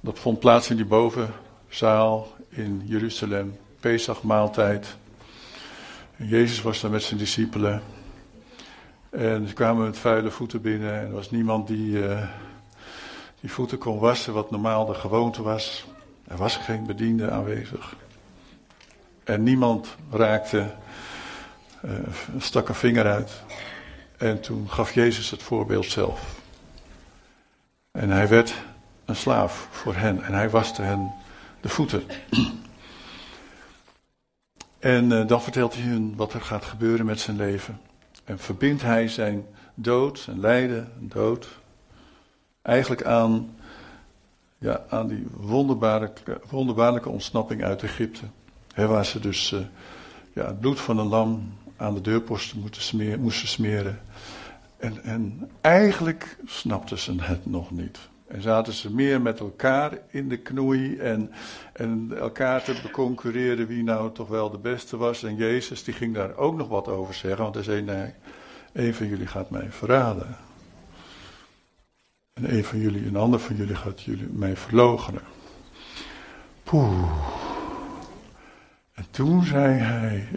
[0.00, 4.96] Dat vond plaats in die bovenzaal in Jeruzalem, Pesachmaaltijd.
[6.16, 7.82] Jezus was daar met zijn discipelen.
[9.10, 12.28] En ze kwamen met vuile voeten binnen en er was niemand die uh,
[13.40, 15.86] die voeten kon wassen, wat normaal de gewoonte was.
[16.26, 17.96] Er was geen bediende aanwezig.
[19.24, 20.74] En niemand raakte,
[21.84, 21.92] uh,
[22.38, 23.42] stak een vinger uit.
[24.16, 26.40] En toen gaf Jezus het voorbeeld zelf.
[27.90, 28.54] En hij werd
[29.10, 31.12] een slaaf voor hen en hij waste hen
[31.60, 32.02] de voeten.
[34.78, 37.80] En uh, dan vertelt hij hun wat er gaat gebeuren met zijn leven.
[38.24, 41.48] En verbindt hij zijn dood, zijn lijden, dood,
[42.62, 43.56] eigenlijk aan,
[44.58, 48.24] ja, aan die wonderbaarlijke, wonderbaarlijke ontsnapping uit Egypte.
[48.74, 49.60] Waar ze dus uh,
[50.32, 53.20] ja, het bloed van een lam aan de deurposten moesten smeren.
[53.20, 54.00] Moesten smeren.
[54.76, 57.98] En, en eigenlijk snapten ze het nog niet.
[58.30, 61.30] En zaten ze meer met elkaar in de knoei en,
[61.72, 65.22] en elkaar te beconcurreren wie nou toch wel de beste was.
[65.22, 68.14] En Jezus die ging daar ook nog wat over zeggen, want hij zei nee,
[68.72, 70.36] een van jullie gaat mij verraden.
[72.32, 75.22] En een van jullie, een ander van jullie gaat jullie mij verloochenen.
[76.62, 77.12] Poeh.
[78.94, 80.28] En toen zei hij,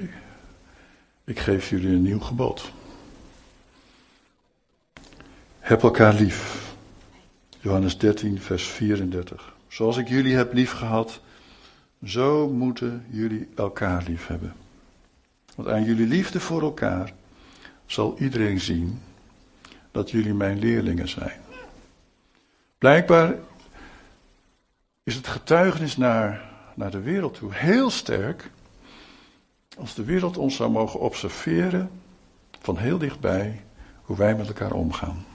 [1.23, 2.71] ik geef jullie een nieuw gebod.
[5.59, 6.72] Heb elkaar lief.
[7.63, 9.53] Johannes 13, vers 34.
[9.67, 11.21] Zoals ik jullie heb lief gehad,
[12.05, 14.53] zo moeten jullie elkaar lief hebben.
[15.55, 17.13] Want aan jullie liefde voor elkaar
[17.85, 19.01] zal iedereen zien
[19.91, 21.41] dat jullie mijn leerlingen zijn.
[22.77, 23.35] Blijkbaar
[25.03, 26.41] is het getuigenis naar,
[26.75, 28.51] naar de wereld toe heel sterk.
[29.77, 31.89] Als de wereld ons zou mogen observeren
[32.61, 33.61] van heel dichtbij
[34.01, 35.25] hoe wij met elkaar omgaan.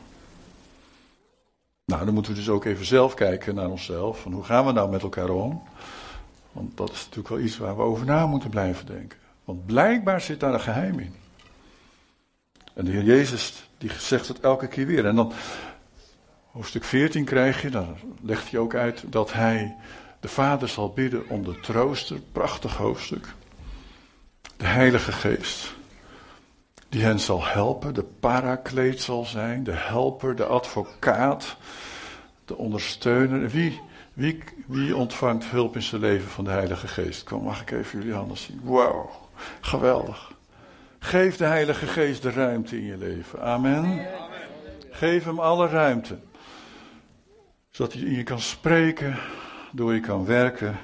[1.88, 4.20] Nou, dan moeten we dus ook even zelf kijken naar onszelf.
[4.20, 5.62] Van hoe gaan we nou met elkaar om?
[6.52, 9.18] Want dat is natuurlijk wel iets waar we over na moeten blijven denken.
[9.44, 11.14] Want blijkbaar zit daar een geheim in.
[12.74, 15.06] En de Heer Jezus, die zegt het elke keer weer.
[15.06, 15.32] En dan,
[16.50, 19.76] hoofdstuk 14 krijg je, dan legt hij ook uit dat hij
[20.20, 22.20] de Vader zal bidden om de trooster.
[22.32, 23.34] Prachtig hoofdstuk.
[24.56, 25.76] De Heilige Geest.
[26.88, 31.56] Die hen zal helpen, de parakleed zal zijn, de helper, de advocaat,
[32.44, 33.48] de ondersteuner.
[33.48, 33.80] Wie,
[34.12, 37.22] wie, wie ontvangt hulp in zijn leven van de Heilige Geest?
[37.22, 38.60] Kom, mag ik even jullie handen zien?
[38.62, 39.10] Wauw,
[39.60, 40.32] geweldig.
[40.98, 43.42] Geef de Heilige Geest de ruimte in je leven.
[43.42, 44.06] Amen.
[44.90, 46.18] Geef hem alle ruimte.
[47.70, 49.18] Zodat hij in je kan spreken,
[49.72, 50.78] door je kan werken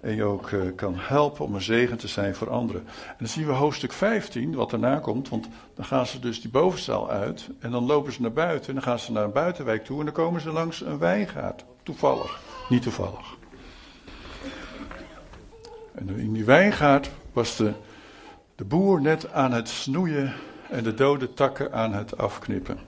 [0.00, 2.80] en je ook uh, kan helpen om een zegen te zijn voor anderen.
[3.06, 5.28] En dan zien we hoofdstuk 15, wat daarna komt.
[5.28, 7.48] Want dan gaan ze dus die bovenzaal uit.
[7.58, 8.68] En dan lopen ze naar buiten.
[8.68, 9.98] En dan gaan ze naar een buitenwijk toe.
[9.98, 11.64] En dan komen ze langs een wijngaard.
[11.82, 12.40] Toevallig.
[12.68, 13.36] Niet toevallig.
[15.94, 17.72] En in die wijngaard was de,
[18.54, 20.32] de boer net aan het snoeien.
[20.70, 22.78] En de dode takken aan het afknippen.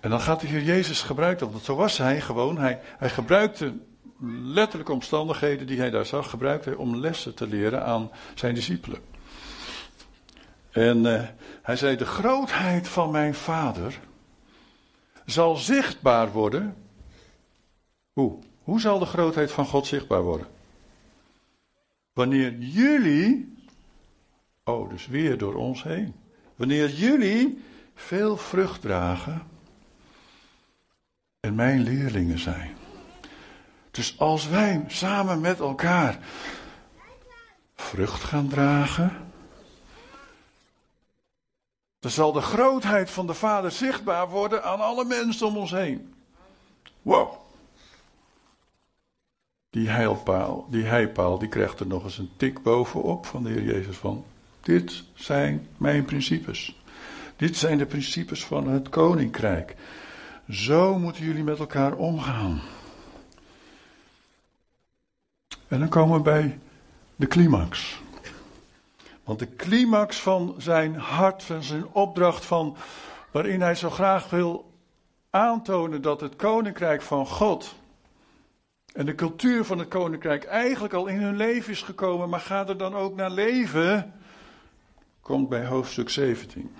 [0.00, 2.58] En dan gaat de Heer Jezus gebruiken, want zo was hij gewoon.
[2.58, 3.72] Hij, hij gebruikte
[4.44, 9.00] letterlijke omstandigheden die hij daar zag, gebruikte hij om lessen te leren aan zijn discipelen.
[10.70, 11.22] En uh,
[11.62, 14.00] hij zei: De grootheid van mijn vader
[15.24, 16.76] zal zichtbaar worden.
[18.12, 18.38] Hoe?
[18.62, 20.46] Hoe zal de grootheid van God zichtbaar worden?
[22.12, 23.54] Wanneer jullie,
[24.64, 26.14] oh, dus weer door ons heen,
[26.56, 27.62] wanneer jullie
[27.94, 29.42] veel vrucht dragen
[31.40, 32.76] en mijn leerlingen zijn.
[33.90, 36.18] Dus als wij samen met elkaar
[37.74, 39.32] vrucht gaan dragen,
[42.00, 46.14] dan zal de grootheid van de Vader zichtbaar worden aan alle mensen om ons heen.
[47.02, 47.32] Wow.
[49.70, 53.62] Die heilpaal, die heipaal, die krijgt er nog eens een tik bovenop van de Heer
[53.62, 54.24] Jezus van.
[54.60, 56.76] Dit zijn mijn principes.
[57.36, 59.76] Dit zijn de principes van het koninkrijk.
[60.48, 62.60] Zo moeten jullie met elkaar omgaan.
[65.70, 66.58] En dan komen we bij
[67.16, 68.02] de climax.
[69.24, 72.76] Want de climax van zijn hart, van zijn opdracht, van,
[73.30, 74.72] waarin hij zo graag wil
[75.30, 77.74] aantonen dat het koninkrijk van God
[78.92, 82.68] en de cultuur van het koninkrijk eigenlijk al in hun leven is gekomen, maar gaat
[82.68, 84.12] er dan ook naar leven,
[85.20, 86.74] komt bij hoofdstuk 17.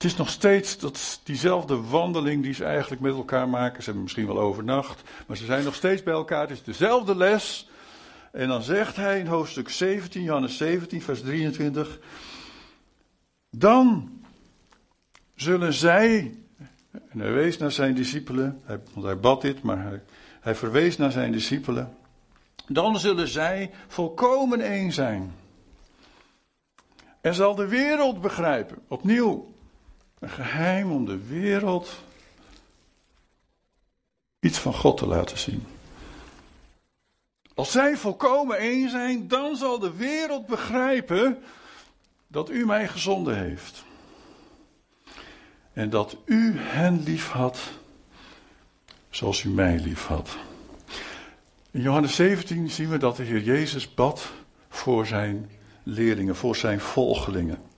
[0.00, 3.78] Het is nog steeds dat, diezelfde wandeling die ze eigenlijk met elkaar maken.
[3.78, 6.40] Ze hebben misschien wel overnacht, maar ze zijn nog steeds bij elkaar.
[6.40, 7.68] Het is dezelfde les.
[8.32, 11.98] En dan zegt hij in hoofdstuk 17, Johannes 17, vers 23.
[13.50, 14.10] Dan
[15.34, 16.34] zullen zij,
[17.08, 20.02] En hij wees naar zijn discipelen, want hij bad dit, maar hij,
[20.40, 21.96] hij verwees naar zijn discipelen.
[22.66, 25.34] Dan zullen zij volkomen één zijn.
[27.20, 28.78] En zal de wereld begrijpen.
[28.88, 29.49] Opnieuw,
[30.20, 32.02] een geheim om de wereld
[34.40, 35.66] iets van God te laten zien.
[37.54, 41.42] Als zij volkomen één zijn, dan zal de wereld begrijpen
[42.26, 43.84] dat u mij gezonden heeft.
[45.72, 47.58] En dat u hen lief had
[49.10, 50.36] zoals u mij lief had.
[51.70, 54.30] In Johannes 17 zien we dat de Heer Jezus bad
[54.68, 55.50] voor zijn
[55.82, 57.69] leerlingen, voor zijn volgelingen.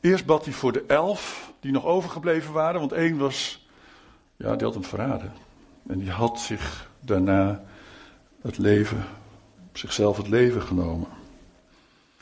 [0.00, 3.66] Eerst bad hij voor de elf die nog overgebleven waren, want één was,
[4.36, 5.32] ja, die had hem verraden.
[5.88, 7.62] En die had zich daarna
[8.42, 9.04] het leven,
[9.72, 11.08] zichzelf het leven genomen.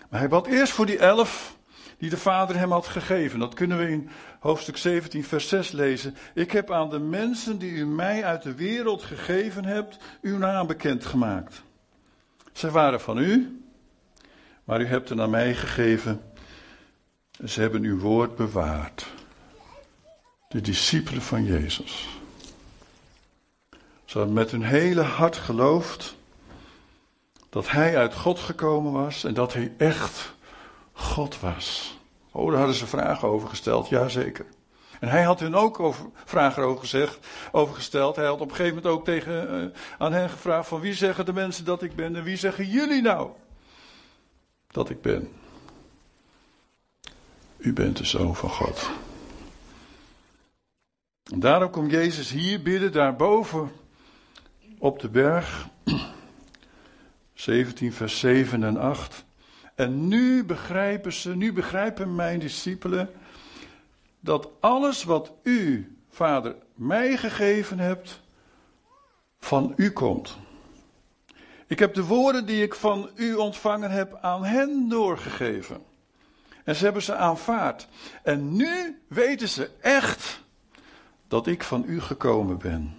[0.09, 1.57] Maar hij bad eerst voor die elf
[1.99, 3.39] die de Vader hem had gegeven.
[3.39, 4.09] Dat kunnen we in
[4.41, 6.17] hoofdstuk 17, vers 6 lezen.
[6.35, 10.67] Ik heb aan de mensen die u mij uit de wereld gegeven hebt, uw naam
[10.67, 11.63] bekendgemaakt.
[12.53, 13.63] Zij waren van u,
[14.65, 16.21] maar u hebt hen aan mij gegeven.
[17.47, 19.07] Ze hebben uw woord bewaard.
[20.49, 22.09] De discipelen van Jezus.
[24.05, 26.17] Ze hadden met hun hele hart geloofd
[27.49, 30.35] dat hij uit God gekomen was en dat hij echt
[30.93, 31.99] God was.
[32.31, 34.47] Oh, daar hadden ze vragen over gesteld, jazeker.
[35.01, 37.19] En hij had hun ook over, vragen over, gezegd,
[37.53, 38.17] over gesteld.
[38.17, 41.25] Hij had op een gegeven moment ook tegen, uh, aan hen gevraagd: van wie zeggen
[41.25, 43.31] de mensen dat ik ben en wie zeggen jullie nou
[44.67, 45.33] dat ik ben?
[47.59, 48.91] U bent de zoon van God.
[51.33, 53.71] En daarom komt Jezus hier bidden, daarboven
[54.79, 55.69] op de berg.
[57.35, 59.25] 17, vers 7 en 8.
[59.75, 63.11] En nu begrijpen ze, nu begrijpen mijn discipelen
[64.21, 68.21] dat alles wat u, Vader, mij gegeven hebt,
[69.39, 70.37] van u komt.
[71.67, 75.88] Ik heb de woorden die ik van u ontvangen heb aan hen doorgegeven.
[76.69, 77.89] En ze hebben ze aanvaard.
[78.23, 80.41] En nu weten ze echt
[81.29, 82.97] dat ik van u gekomen ben.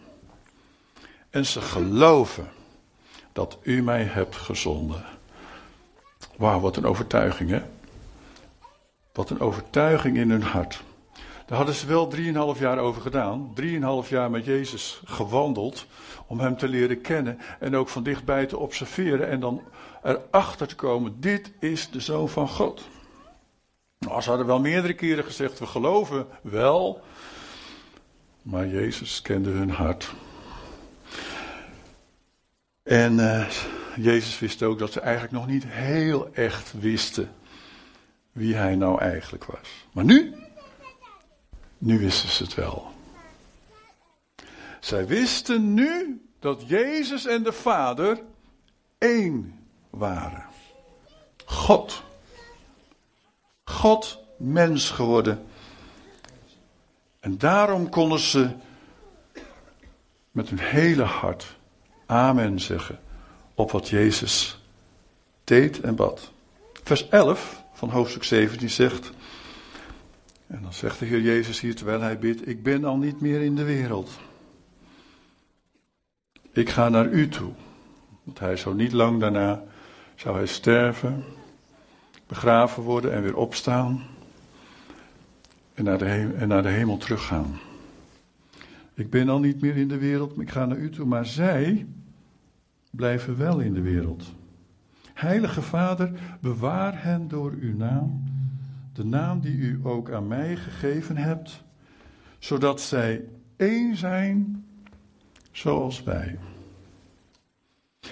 [1.30, 2.48] En ze geloven
[3.34, 5.04] dat u mij hebt gezonden.
[6.38, 7.62] Wauw, wat een overtuiging, hè?
[9.14, 10.84] Wat een overtuiging in hun hart.
[11.46, 13.52] Daar hadden ze wel drieënhalf jaar over gedaan.
[13.54, 15.86] Drieënhalf jaar met Jezus gewandeld.
[16.28, 17.40] Om hem te leren kennen.
[17.60, 19.28] En ook van dichtbij te observeren.
[19.28, 19.62] En dan
[20.04, 22.88] erachter te komen: dit is de zoon van God.
[24.00, 27.02] Nou, ze hadden wel meerdere keren gezegd: we geloven wel.
[28.42, 30.14] Maar Jezus kende hun hart.
[32.84, 33.50] En uh,
[33.96, 37.32] Jezus wist ook dat ze eigenlijk nog niet heel echt wisten
[38.32, 39.86] wie hij nou eigenlijk was.
[39.92, 40.36] Maar nu,
[41.78, 42.92] nu wisten ze het wel.
[44.80, 48.22] Zij wisten nu dat Jezus en de Vader
[48.98, 49.60] één
[49.90, 50.46] waren.
[51.46, 52.04] God.
[53.80, 55.46] God mens geworden.
[57.20, 58.50] En daarom konden ze
[60.32, 61.58] met hun hele hart
[62.06, 63.00] Amen zeggen
[63.54, 64.62] op wat Jezus
[65.44, 66.32] deed en bad.
[66.84, 69.12] Vers 11 van hoofdstuk 17 zegt,
[70.48, 73.42] en dan zegt de Heer Jezus hier terwijl hij bidt, ik ben al niet meer
[73.42, 74.12] in de wereld.
[76.52, 77.52] Ik ga naar u toe.
[78.24, 79.64] Want hij zou niet lang daarna,
[80.16, 81.26] zou hij sterven,
[82.30, 84.02] begraven worden en weer opstaan
[85.74, 87.60] en naar de, hemel, en naar de hemel teruggaan.
[88.94, 91.06] Ik ben al niet meer in de wereld, maar ik ga naar u toe.
[91.06, 91.88] Maar zij,
[92.92, 94.34] blijven wel in de wereld.
[95.14, 98.24] Heilige Vader, bewaar hen door uw naam,
[98.94, 101.64] de naam die u ook aan mij gegeven hebt,
[102.40, 103.24] zodat zij
[103.56, 104.66] één zijn
[105.52, 106.38] zoals wij.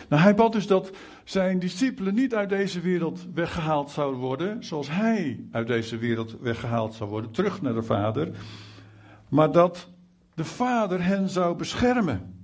[0.09, 0.91] Nou, hij bad dus dat
[1.29, 6.93] zijn discipelen niet uit deze wereld weggehaald zouden worden, zoals hij uit deze wereld weggehaald
[6.93, 8.29] zou worden, terug naar de Vader,
[9.29, 9.87] maar dat
[10.33, 12.35] de Vader hen zou beschermen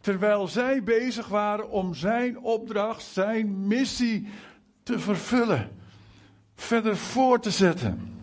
[0.00, 4.28] terwijl zij bezig waren om zijn opdracht, zijn missie
[4.82, 5.70] te vervullen,
[6.54, 8.17] verder voor te zetten.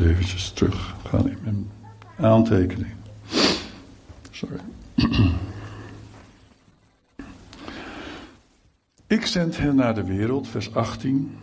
[0.00, 1.70] Even terug gaan in mijn
[2.16, 2.92] aantekening.
[4.30, 4.60] Sorry.
[9.06, 11.38] Ik zend hen naar de wereld, vers 18,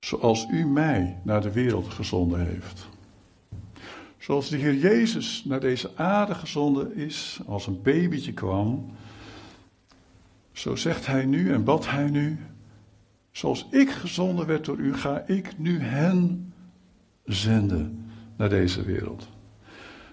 [0.00, 2.88] zoals u mij naar de wereld gezonden heeft.
[4.18, 8.92] Zoals de Heer Jezus naar deze aarde gezonden is, als een babytje kwam,
[10.52, 12.38] zo zegt hij nu en bad hij nu,
[13.34, 16.52] zoals ik gezonden werd door u, ga ik nu hen
[17.24, 19.28] zenden naar deze wereld.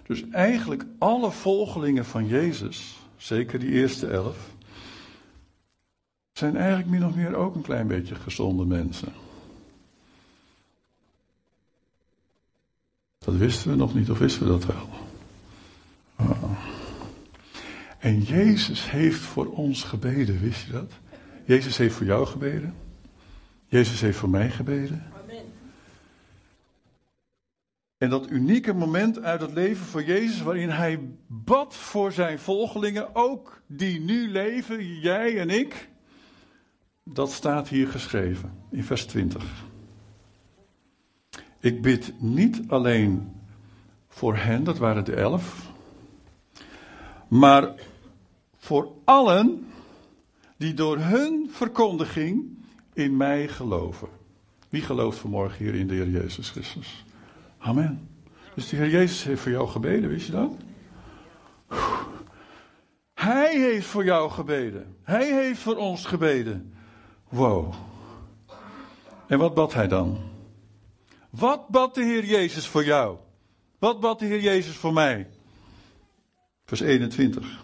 [0.03, 4.53] Dus eigenlijk alle volgelingen van Jezus, zeker die eerste elf,
[6.31, 9.13] zijn eigenlijk min of meer ook een klein beetje gezonde mensen.
[13.17, 14.89] Dat wisten we nog niet, of wisten we dat wel?
[16.15, 16.59] Oh.
[17.99, 20.91] En Jezus heeft voor ons gebeden, wist je dat?
[21.45, 22.80] Jezus heeft voor jou gebeden.
[23.71, 25.03] Jezus heeft voor mij gebeden.
[25.23, 25.45] Amen.
[27.97, 33.15] En dat unieke moment uit het leven van Jezus, waarin hij bad voor zijn volgelingen,
[33.15, 35.89] ook die nu leven, jij en ik,
[37.03, 39.43] dat staat hier geschreven in vers 20.
[41.59, 43.31] Ik bid niet alleen
[44.07, 45.71] voor hen, dat waren de elf,
[47.27, 47.73] maar
[48.57, 49.67] voor allen
[50.57, 52.59] die door hun verkondiging
[52.93, 54.07] in mij geloven.
[54.69, 57.05] Wie gelooft vanmorgen hier in de Heer Jezus Christus?
[57.57, 58.09] Amen.
[58.55, 60.51] Dus de Heer Jezus heeft voor jou gebeden, wist je dat?
[63.13, 64.95] Hij heeft voor jou gebeden.
[65.03, 66.73] Hij heeft voor ons gebeden.
[67.29, 67.73] Wow.
[69.27, 70.17] En wat bad hij dan?
[71.29, 73.17] Wat bad de Heer Jezus voor jou?
[73.79, 75.29] Wat bad de Heer Jezus voor mij?
[76.65, 77.63] Vers 21.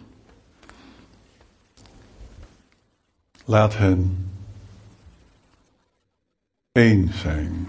[3.44, 4.27] Laat hen
[6.78, 7.68] één zijn.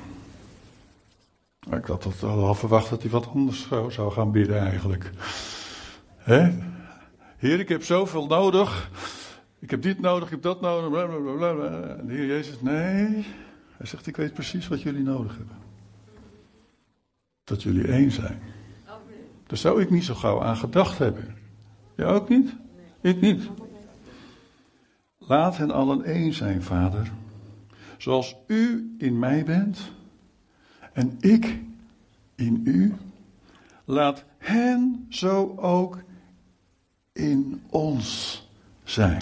[1.72, 5.12] Ik had het al verwacht dat hij wat anders zou, zou gaan bidden eigenlijk.
[6.18, 6.52] Hè?
[7.38, 8.90] Heer, ik heb zoveel nodig.
[9.60, 10.90] Ik heb dit nodig, ik heb dat nodig.
[10.90, 11.98] Blablabla.
[11.98, 13.26] En de Heer Jezus, nee.
[13.78, 15.58] Hij zegt, ik weet precies wat jullie nodig hebben.
[17.44, 18.42] Dat jullie één zijn.
[19.48, 21.36] Daar zou ik niet zo gauw aan gedacht hebben.
[21.96, 22.56] Jij ook niet?
[23.02, 23.50] Ik niet.
[25.18, 27.12] Laat hen allen één zijn, Vader.
[28.00, 29.92] Zoals u in mij bent
[30.94, 31.60] en ik
[32.36, 32.96] in u.
[33.86, 36.02] Laat hen zo ook
[37.12, 38.44] in ons
[38.84, 39.22] zijn.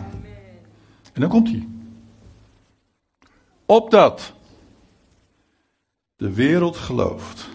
[1.13, 1.67] En dan komt hij.
[3.65, 4.33] Opdat
[6.15, 7.49] de wereld gelooft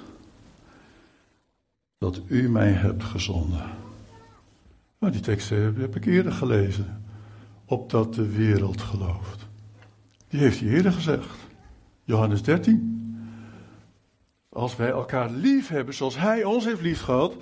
[1.99, 3.71] dat u mij hebt gezonden.
[4.99, 7.05] Nou, die tekst heb ik eerder gelezen.
[7.65, 9.42] Opdat de wereld gelooft.
[10.33, 11.37] Die heeft hij eerder gezegd.
[12.05, 13.01] Johannes 13.
[14.49, 17.35] Als wij elkaar lief hebben zoals hij ons heeft lief gehad.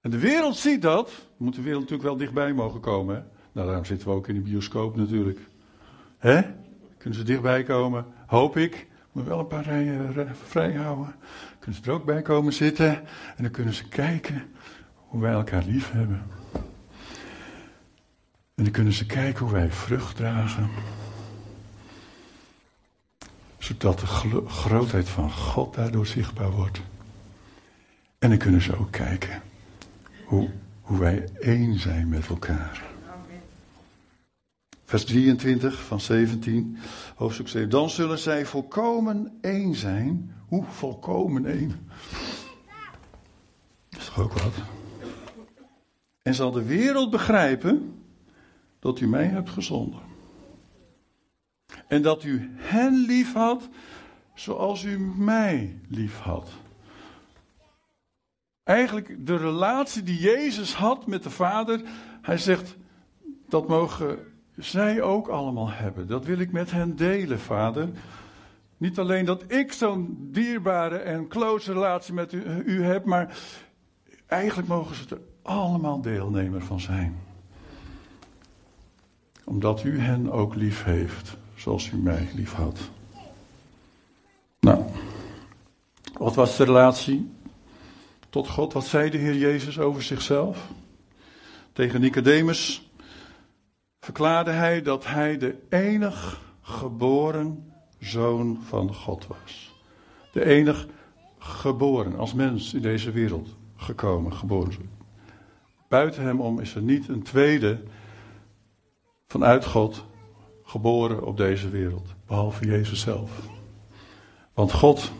[0.00, 1.10] En de wereld ziet dat.
[1.36, 3.14] Moet de wereld natuurlijk wel dichtbij mogen komen.
[3.14, 3.22] Hè?
[3.52, 5.38] Nou, daarom zitten we ook in de bioscoop natuurlijk.
[6.18, 6.40] Hè?
[6.98, 8.06] Kunnen ze dichtbij komen?
[8.26, 8.86] Hoop ik.
[9.12, 11.14] Moet wel een paar rijen vrij houden.
[11.58, 12.88] Kunnen ze er ook bij komen zitten.
[13.36, 14.42] En dan kunnen ze kijken
[14.94, 16.22] hoe wij elkaar lief hebben.
[18.54, 20.70] En dan kunnen ze kijken hoe wij vrucht dragen.
[23.62, 24.06] Zodat de
[24.46, 26.80] grootheid van God daardoor zichtbaar wordt.
[28.18, 29.42] En dan kunnen ze ook kijken
[30.24, 30.50] hoe,
[30.80, 32.82] hoe wij één zijn met elkaar.
[34.84, 36.78] Vers 23 van 17,
[37.14, 37.70] hoofdstuk 7.
[37.70, 40.34] Dan zullen zij volkomen één zijn.
[40.48, 41.88] Hoe volkomen één?
[43.88, 44.54] Dat is toch ook wat?
[46.22, 48.02] En zal de wereld begrijpen
[48.78, 50.11] dat u mij hebt gezonden.
[51.92, 53.68] En dat u hen lief had
[54.34, 56.50] zoals u mij lief had.
[58.62, 61.80] Eigenlijk de relatie die Jezus had met de Vader.
[62.22, 62.76] Hij zegt,
[63.48, 64.18] dat mogen
[64.56, 66.06] zij ook allemaal hebben.
[66.06, 67.88] Dat wil ik met hen delen, vader.
[68.76, 73.38] Niet alleen dat ik zo'n dierbare en close relatie met u, u heb, maar
[74.26, 77.18] eigenlijk mogen ze er allemaal deelnemer van zijn.
[79.44, 82.78] Omdat u hen ook lief heeft, zoals u mij lief had.
[84.60, 84.84] Nou,
[86.18, 87.30] wat was de relatie
[88.30, 88.72] tot God?
[88.72, 90.68] Wat zei de Heer Jezus over zichzelf?
[91.72, 92.90] Tegen Nicodemus
[94.00, 99.80] verklaarde hij dat hij de enig geboren zoon van God was.
[100.32, 100.86] De enig
[101.38, 104.90] geboren, als mens in deze wereld gekomen, geboren.
[105.88, 107.82] Buiten hem om is er niet een tweede
[109.26, 110.04] vanuit God
[110.72, 113.30] geboren op deze wereld, behalve Jezus zelf.
[114.54, 115.12] Want God,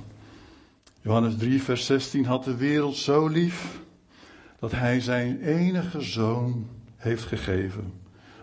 [1.01, 3.81] Johannes 3, vers 16, had de wereld zo lief
[4.59, 6.67] dat hij zijn enige zoon
[6.97, 8.01] heeft gegeven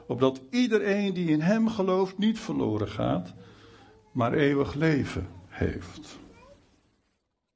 [0.10, 3.34] opdat iedereen die in hem gelooft niet verloren gaat,
[4.12, 6.18] maar eeuwig leven heeft.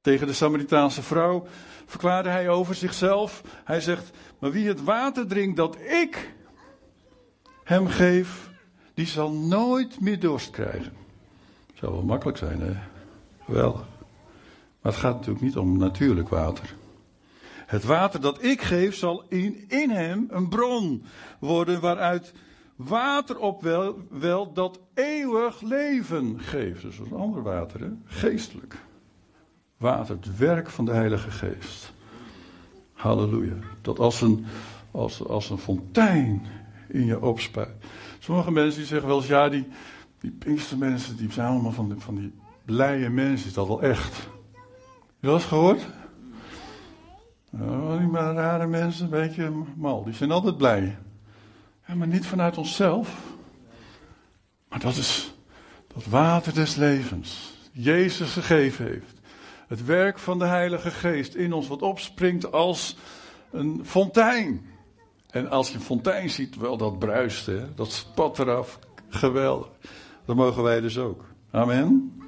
[0.00, 1.46] Tegen de Samaritaanse vrouw
[1.86, 3.42] verklaarde hij over zichzelf.
[3.64, 6.34] Hij zegt: Maar wie het water drinkt dat ik
[7.64, 8.52] hem geef,
[8.94, 10.92] die zal nooit meer dorst krijgen.
[11.74, 12.72] Zou wel makkelijk zijn, hè?
[13.46, 13.72] Wel.
[13.72, 16.74] Maar het gaat natuurlijk niet om natuurlijk water.
[17.66, 21.04] Het water dat ik geef zal in, in hem een bron
[21.38, 22.32] worden waaruit
[22.76, 26.82] water opwel dat eeuwig leven geeft.
[26.82, 27.90] Dus is een ander water, hè?
[28.04, 28.76] geestelijk.
[29.76, 31.92] Water, het werk van de Heilige Geest.
[32.92, 33.56] Halleluja.
[33.82, 34.46] Dat als een,
[34.90, 36.46] als, als een fontein
[36.88, 37.84] in je opspuit.
[38.24, 39.68] Sommige mensen die zeggen wel eens, ja, die,
[40.20, 42.32] die Pinkstermensen, die zijn allemaal van die, van die
[42.64, 43.46] blije mensen.
[43.46, 44.16] Is dat wel echt?
[44.16, 45.86] Heb je dat eens gehoord?
[47.60, 50.04] Oh, die maar rare mensen, een beetje mal.
[50.04, 50.98] Die zijn altijd blij.
[51.86, 53.20] Ja, maar niet vanuit onszelf.
[54.68, 55.34] Maar dat is
[55.94, 57.54] dat water des levens.
[57.72, 59.20] Jezus gegeven heeft.
[59.68, 62.96] Het werk van de Heilige Geest in ons wat opspringt als
[63.50, 64.66] een fontein.
[65.34, 67.74] En als je een fontein ziet, wel dat bruist, hè?
[67.74, 68.78] dat spat eraf.
[69.08, 69.68] Geweldig.
[70.24, 71.24] Dat mogen wij dus ook.
[71.50, 72.22] Amen.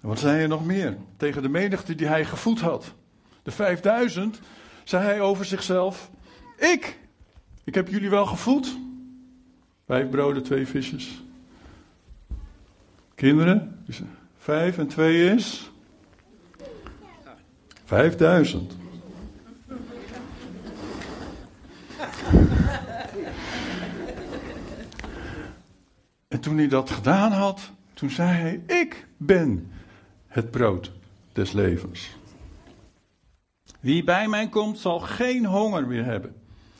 [0.00, 0.96] Wat zei hij nog meer?
[1.16, 2.94] Tegen de menigte die hij gevoed had.
[3.42, 4.40] De 5000
[4.84, 6.10] zei hij over zichzelf:
[6.56, 6.98] Ik,
[7.64, 8.76] ik heb jullie wel gevoed.
[9.86, 11.22] Vijf broden, twee visjes.
[13.14, 14.00] Kinderen, dus
[14.36, 15.70] vijf en twee is.
[17.84, 18.80] 5000.
[26.42, 29.72] Toen hij dat gedaan had, toen zei hij: Ik ben
[30.26, 30.92] het brood
[31.32, 32.16] des levens.
[33.80, 36.34] Wie bij mij komt, zal geen honger meer hebben.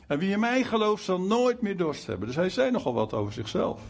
[0.07, 2.27] En wie in mij gelooft, zal nooit meer dorst hebben.
[2.27, 3.81] Dus hij zei nogal wat over zichzelf.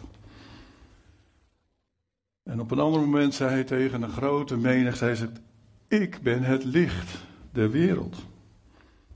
[2.44, 5.40] En op een ander moment zei hij tegen een grote menigte: Hij zegt:
[5.88, 7.18] Ik ben het licht
[7.52, 8.16] der wereld.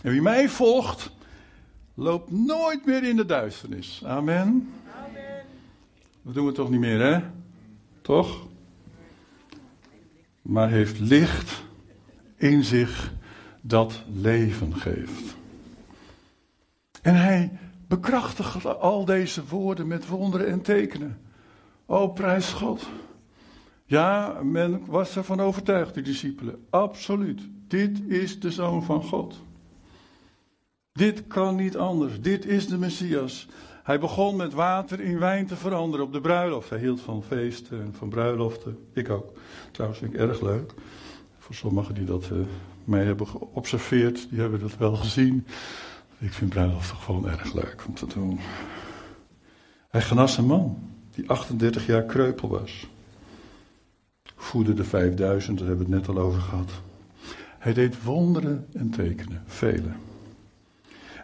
[0.04, 1.12] En wie mij volgt,
[1.94, 4.02] loopt nooit meer in de duisternis.
[4.06, 4.74] Amen.
[6.28, 7.22] Dat doen we toch niet meer, hè?
[8.02, 8.48] Toch?
[10.42, 11.64] Maar heeft licht
[12.36, 13.14] in zich
[13.62, 15.36] dat leven geeft.
[17.02, 17.52] En hij
[17.88, 21.20] bekrachtigt al deze woorden met wonderen en tekenen.
[21.86, 22.90] O, prijs God.
[23.86, 26.66] Ja, men was ervan overtuigd, de discipelen.
[26.70, 27.42] Absoluut.
[27.68, 29.42] Dit is de zoon van God.
[30.92, 32.22] Dit kan niet anders.
[32.22, 33.48] Dit is de Messias.
[33.88, 36.70] Hij begon met water in wijn te veranderen op de bruiloft.
[36.70, 38.78] Hij hield van feesten en van bruiloften.
[38.94, 39.32] Ik ook.
[39.72, 40.74] Trouwens vind ik erg leuk.
[41.38, 42.40] Voor sommigen die dat uh,
[42.84, 45.48] mij hebben geobserveerd, die hebben dat wel gezien.
[46.18, 48.40] Ik vind bruiloften gewoon erg leuk om te doen.
[49.90, 52.88] Hij genas een man die 38 jaar kreupel was.
[54.36, 56.72] Voedde de 5000, daar hebben we het net al over gehad.
[57.58, 59.92] Hij deed wonderen en tekenen, vele.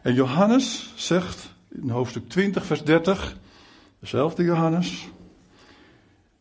[0.01, 3.37] En Johannes zegt in hoofdstuk 20, vers 30,
[3.99, 5.09] dezelfde Johannes.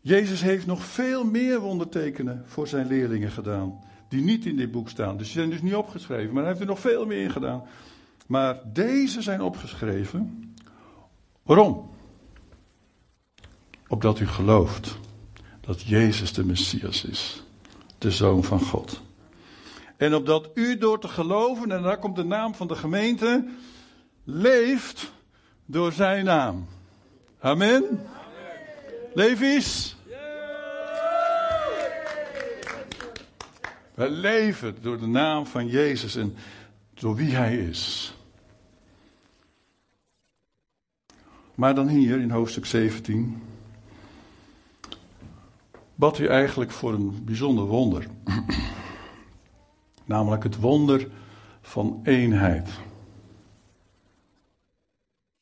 [0.00, 4.88] Jezus heeft nog veel meer wondertekenen voor zijn leerlingen gedaan, die niet in dit boek
[4.88, 5.16] staan.
[5.16, 7.62] Dus die zijn dus niet opgeschreven, maar hij heeft er nog veel meer in gedaan.
[8.26, 10.54] Maar deze zijn opgeschreven.
[11.42, 11.90] Waarom?
[13.88, 14.98] Opdat u gelooft
[15.60, 17.42] dat Jezus de Messias is,
[17.98, 19.00] de Zoon van God.
[19.96, 23.48] En opdat u door te geloven, en daar komt de naam van de gemeente,
[24.24, 25.12] leeft
[25.72, 26.66] door zijn naam.
[27.40, 27.84] Amen.
[29.14, 29.42] Amen.
[29.42, 29.96] Eens.
[33.94, 36.36] Wij leven door de naam van Jezus en
[36.94, 38.14] door wie Hij is.
[41.54, 43.42] Maar dan hier in hoofdstuk 17
[45.94, 48.06] bad hij eigenlijk voor een bijzonder wonder.
[50.04, 51.08] Namelijk het wonder
[51.60, 52.68] van eenheid.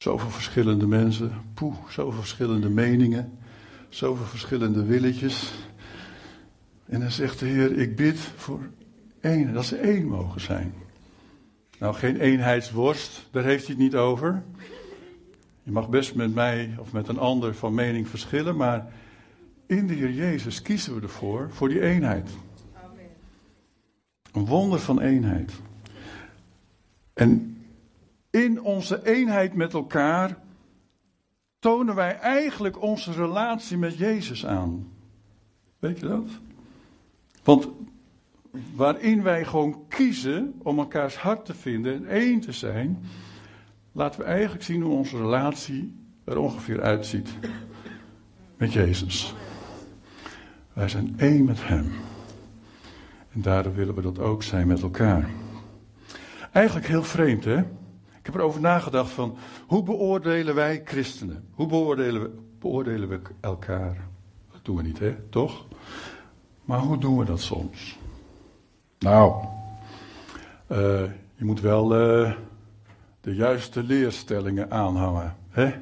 [0.00, 3.38] Zoveel verschillende mensen, poeh, zoveel verschillende meningen,
[3.88, 5.52] zoveel verschillende willetjes.
[6.86, 8.60] En dan zegt de Heer, ik bid voor
[9.20, 10.74] één, dat ze één mogen zijn.
[11.78, 14.42] Nou, geen eenheidsworst, daar heeft hij het niet over.
[15.62, 18.92] Je mag best met mij of met een ander van mening verschillen, maar
[19.66, 22.30] in de Heer Jezus kiezen we ervoor, voor die eenheid.
[22.74, 23.06] Amen.
[24.32, 25.52] Een wonder van eenheid.
[27.12, 27.49] En
[28.30, 30.38] in onze eenheid met elkaar
[31.58, 34.88] tonen wij eigenlijk onze relatie met Jezus aan.
[35.78, 36.28] Weet je dat?
[37.42, 37.68] Want
[38.74, 42.98] waarin wij gewoon kiezen om elkaars hart te vinden en één te zijn,
[43.92, 47.28] laten we eigenlijk zien hoe onze relatie er ongeveer uitziet
[48.56, 49.34] met Jezus.
[50.72, 51.92] Wij zijn één met Hem.
[53.32, 55.30] En daardoor willen we dat ook zijn met elkaar.
[56.52, 57.62] Eigenlijk heel vreemd, hè?
[58.30, 61.48] Heb erover nagedacht van, hoe beoordelen wij christenen?
[61.54, 64.08] Hoe beoordelen we, beoordelen we elkaar?
[64.52, 65.16] Dat doen we niet, hè?
[65.30, 65.66] Toch?
[66.64, 67.98] Maar hoe doen we dat soms?
[68.98, 69.44] Nou,
[70.68, 70.78] uh,
[71.34, 72.32] je moet wel uh,
[73.20, 75.74] de juiste leerstellingen aanhangen, hè?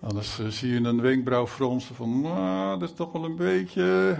[0.00, 4.16] Anders uh, zie je een wenkbrauw fronsen van, nou, dat is toch wel een beetje...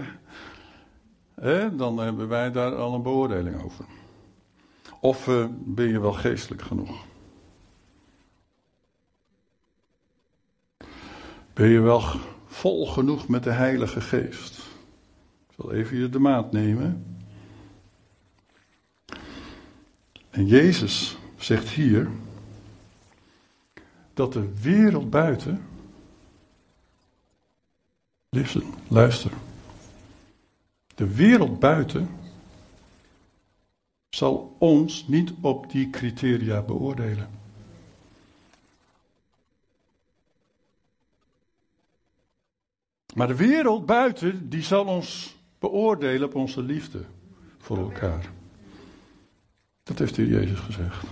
[1.41, 1.75] Hè?
[1.75, 3.85] Dan hebben wij daar al een beoordeling over.
[4.99, 7.05] Of ben je wel geestelijk genoeg?
[11.55, 12.03] Ben je wel
[12.45, 14.57] vol genoeg met de Heilige Geest?
[15.47, 17.17] Ik zal even hier de maat nemen.
[20.29, 22.09] En Jezus zegt hier
[24.13, 25.65] dat de wereld buiten.
[28.29, 29.31] Listen, luister.
[30.95, 32.09] De wereld buiten
[34.09, 37.34] zal ons niet op die criteria beoordelen.
[43.15, 47.05] Maar de wereld buiten, die zal ons beoordelen op onze liefde
[47.57, 48.31] voor elkaar.
[49.83, 51.05] Dat heeft hier Jezus gezegd.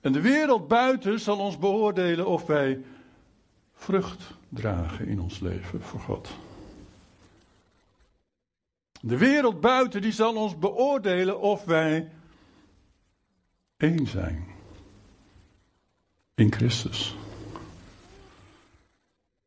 [0.00, 2.84] En de wereld buiten zal ons beoordelen of wij
[3.74, 6.28] vrucht dragen in ons leven voor God.
[9.00, 12.10] De wereld buiten die zal ons beoordelen of wij
[13.76, 14.46] één zijn
[16.34, 17.16] in Christus.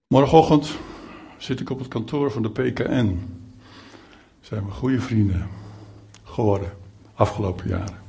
[0.07, 0.77] Morgenochtend
[1.43, 3.19] zit ik op het kantoor van de PKN.
[4.41, 5.47] Zijn we goede vrienden
[6.23, 6.71] geworden,
[7.13, 7.99] afgelopen jaren.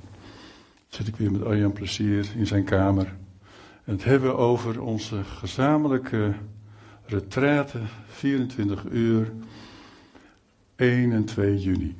[0.88, 3.14] Zit ik weer met Arjan Plezier in zijn kamer.
[3.84, 6.34] En het hebben over onze gezamenlijke
[7.06, 9.32] retraite, 24 uur,
[10.76, 11.96] 1 en 2 juni.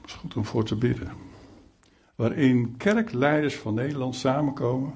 [0.00, 1.12] Het is goed om voor te bidden.
[2.14, 4.92] Waarin kerkleiders van Nederland samenkomen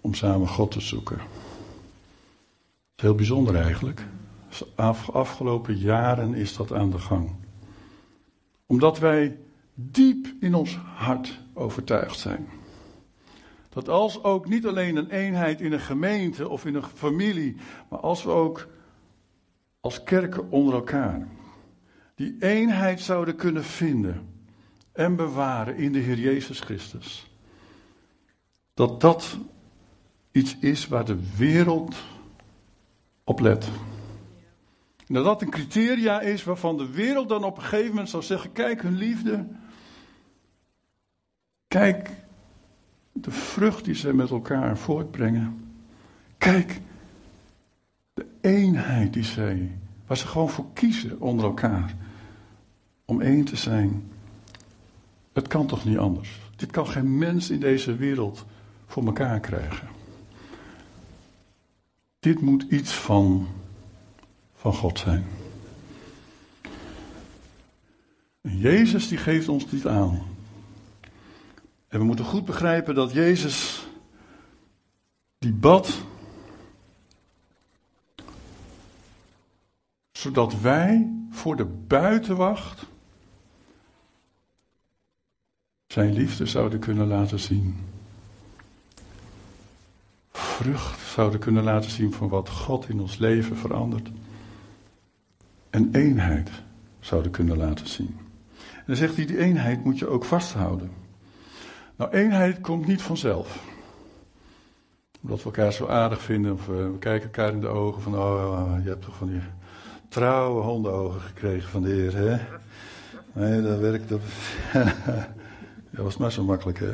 [0.00, 1.18] om samen God te zoeken.
[1.18, 1.28] Het
[2.96, 4.06] is heel bijzonder eigenlijk.
[4.74, 7.30] Af, afgelopen jaren is dat aan de gang.
[8.66, 9.38] Omdat wij
[9.74, 12.48] diep in ons hart overtuigd zijn.
[13.68, 17.56] Dat als ook niet alleen een eenheid in een gemeente of in een familie,
[17.88, 18.68] maar als we ook
[19.80, 21.28] als kerken onder elkaar
[22.14, 24.28] die eenheid zouden kunnen vinden
[24.92, 27.30] en bewaren in de Heer Jezus Christus.
[28.74, 29.38] Dat dat
[30.32, 31.96] iets is waar de wereld
[33.24, 33.68] op let.
[35.10, 38.22] En dat dat een criteria is waarvan de wereld dan op een gegeven moment zou
[38.22, 39.46] zeggen: kijk hun liefde.
[41.68, 42.10] Kijk
[43.12, 45.74] de vrucht die ze met elkaar voortbrengen.
[46.38, 46.80] Kijk
[48.14, 51.94] de eenheid die zij, waar ze gewoon voor kiezen onder elkaar.
[53.04, 54.10] Om één te zijn.
[55.32, 56.40] Het kan toch niet anders?
[56.56, 58.46] Dit kan geen mens in deze wereld
[58.86, 59.88] voor elkaar krijgen.
[62.18, 63.46] Dit moet iets van
[64.60, 65.26] van God zijn.
[68.40, 70.22] En Jezus die geeft ons dit aan.
[71.88, 73.86] En we moeten goed begrijpen dat Jezus
[75.38, 76.04] die bad,
[80.12, 82.86] zodat wij voor de buitenwacht
[85.86, 87.86] zijn liefde zouden kunnen laten zien.
[90.32, 94.10] Vrucht zouden kunnen laten zien van wat God in ons leven verandert
[95.70, 96.50] een eenheid
[97.00, 98.18] zouden kunnen laten zien.
[98.74, 100.90] En dan zegt hij, die eenheid moet je ook vasthouden.
[101.96, 103.62] Nou, eenheid komt niet vanzelf.
[105.22, 108.72] Omdat we elkaar zo aardig vinden, of we kijken elkaar in de ogen van, oh,
[108.82, 109.40] je hebt toch van die
[110.08, 112.38] trouwe hondenogen gekregen van de Heer, hè?
[113.32, 114.20] Nee, dat werkt, dat,
[115.90, 116.92] dat was maar zo makkelijk, hè?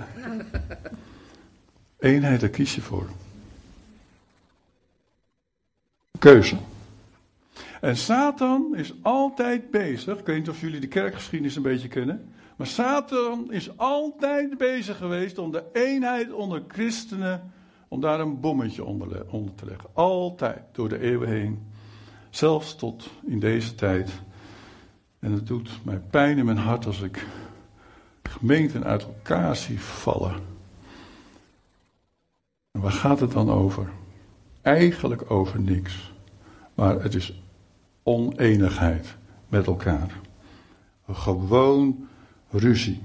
[1.99, 3.07] Eenheid, daar kies je voor.
[6.19, 6.57] Keuze.
[7.81, 10.19] En Satan is altijd bezig.
[10.19, 12.35] Ik weet niet of jullie de kerkgeschiedenis een beetje kennen.
[12.57, 17.53] Maar Satan is altijd bezig geweest om de eenheid onder christenen.
[17.89, 19.91] om daar een bommetje onder, onder te leggen.
[19.93, 21.67] Altijd door de eeuwen heen.
[22.31, 24.11] Zelfs tot in deze tijd.
[25.19, 27.27] En het doet mij pijn in mijn hart als ik
[28.23, 30.35] gemeenten uit elkaar zie vallen.
[32.71, 33.89] En waar gaat het dan over?
[34.63, 36.13] Eigenlijk over niks.
[36.75, 37.43] Maar het is
[38.07, 39.17] oneenigheid
[39.49, 40.21] met elkaar.
[41.13, 42.09] Gewoon
[42.51, 43.03] ruzie.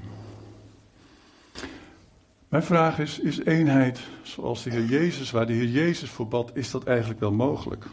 [2.48, 6.52] Mijn vraag is: is eenheid zoals de Heer Jezus, waar de Heer Jezus voor bad,
[6.54, 7.86] is dat eigenlijk wel mogelijk?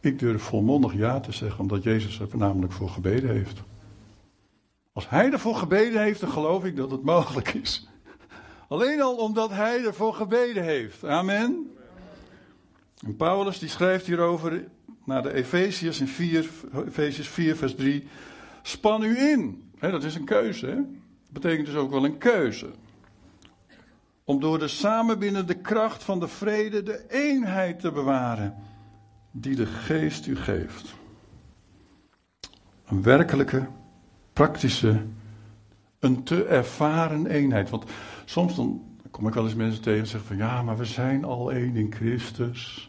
[0.00, 3.62] Ik durf volmondig ja te zeggen, omdat Jezus er namelijk voor gebeden heeft.
[4.92, 7.88] Als hij ervoor gebeden heeft, dan geloof ik dat het mogelijk is.
[8.68, 11.04] Alleen al omdat hij ervoor gebeden heeft.
[11.04, 11.77] Amen.
[13.06, 14.64] En Paulus die schrijft hierover
[15.04, 16.50] naar de Efeziërs in 4,
[16.86, 18.08] Efeziërs 4 vers 3.
[18.62, 19.70] Span u in.
[19.80, 20.66] dat is een keuze.
[20.66, 20.74] Hè?
[20.74, 22.70] Dat betekent dus ook wel een keuze.
[24.24, 28.54] Om door de samenbindende kracht van de vrede de eenheid te bewaren
[29.30, 30.94] die de geest u geeft.
[32.86, 33.66] Een werkelijke,
[34.32, 35.02] praktische,
[35.98, 37.70] een te ervaren eenheid.
[37.70, 37.84] Want
[38.24, 41.24] soms dan kom ik wel eens mensen tegen en zeggen van ja, maar we zijn
[41.24, 42.87] al één in Christus.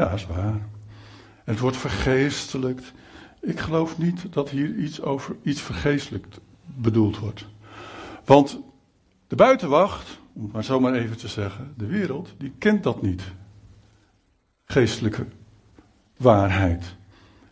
[0.00, 0.68] Ja, is waar.
[1.44, 2.92] Het wordt vergeestelijkt.
[3.40, 7.46] Ik geloof niet dat hier iets over iets vergeestelijkt bedoeld wordt.
[8.24, 8.58] Want
[9.26, 13.22] de buitenwacht, om het maar zomaar even te zeggen, de wereld, die kent dat niet.
[14.64, 15.26] Geestelijke
[16.16, 16.96] waarheid.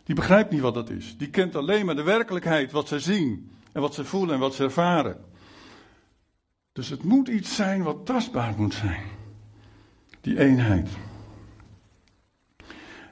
[0.04, 1.16] Die begrijpt niet wat dat is.
[1.16, 4.54] Die kent alleen maar de werkelijkheid, wat ze zien en wat ze voelen en wat
[4.54, 5.16] ze ervaren.
[6.72, 9.02] Dus het moet iets zijn wat tastbaar moet zijn.
[10.20, 10.88] Die eenheid.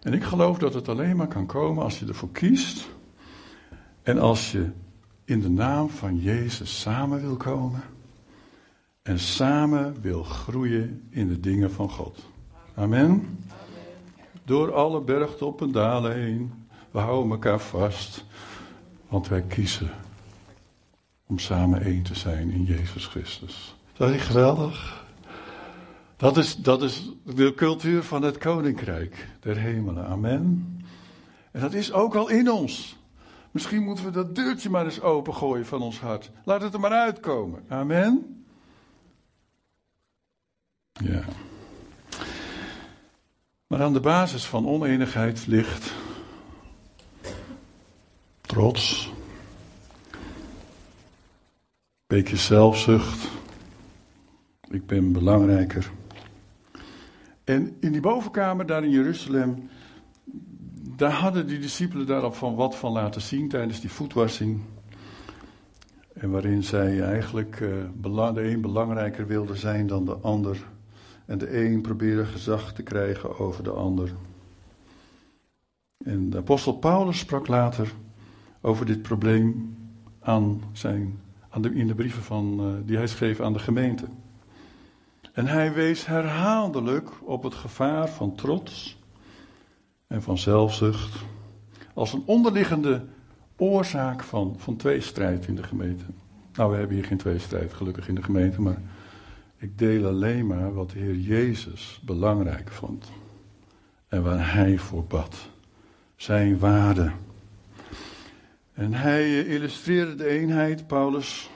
[0.07, 2.89] En ik geloof dat het alleen maar kan komen als je ervoor kiest.
[4.03, 4.71] En als je
[5.25, 7.83] in de naam van Jezus samen wil komen.
[9.03, 12.27] En samen wil groeien in de dingen van God.
[12.75, 13.39] Amen.
[14.45, 16.53] Door alle bergtoppen en dalen heen.
[16.91, 18.25] We houden elkaar vast.
[19.09, 19.91] Want wij kiezen
[21.27, 23.77] om samen één te zijn in Jezus Christus.
[23.97, 25.06] Dat is geweldig.
[26.17, 30.07] Dat is, dat is de cultuur van het koninkrijk der hemelen.
[30.07, 30.75] Amen.
[31.51, 32.97] En dat is ook al in ons.
[33.51, 36.31] Misschien moeten we dat deurtje maar eens opengooien van ons hart.
[36.45, 37.65] Laat het er maar uitkomen.
[37.69, 38.45] Amen.
[40.93, 41.25] Ja.
[43.67, 45.93] Maar aan de basis van oneenigheid ligt
[48.41, 49.13] trots,
[52.07, 53.29] beetje zelfzucht.
[54.69, 55.91] Ik ben belangrijker.
[57.47, 59.69] En in die bovenkamer daar in Jeruzalem,
[60.97, 64.61] daar hadden die discipelen daar al van wat van laten zien tijdens die voetwassing.
[66.13, 70.65] En waarin zij eigenlijk uh, de een belangrijker wilde zijn dan de ander.
[71.27, 74.13] En de een probeerde gezag te krijgen over de ander.
[76.05, 77.93] En de apostel Paulus sprak later
[78.61, 79.77] over dit probleem
[80.21, 84.07] aan zijn, aan de, in de brieven van, uh, die hij schreef aan de gemeente.
[85.37, 88.99] En hij wees herhaaldelijk op het gevaar van trots
[90.07, 91.25] en van zelfzucht
[91.95, 93.05] als een onderliggende
[93.57, 96.05] oorzaak van, van tweestrijd in de gemeente.
[96.53, 98.83] Nou, we hebben hier geen tweestrijd gelukkig in de gemeente, maar
[99.57, 103.11] ik deel alleen maar wat de Heer Jezus belangrijk vond.
[104.09, 105.37] En waar Hij voor bad.
[106.17, 107.11] Zijn waarde.
[108.73, 111.51] En hij illustreerde de eenheid, Paulus,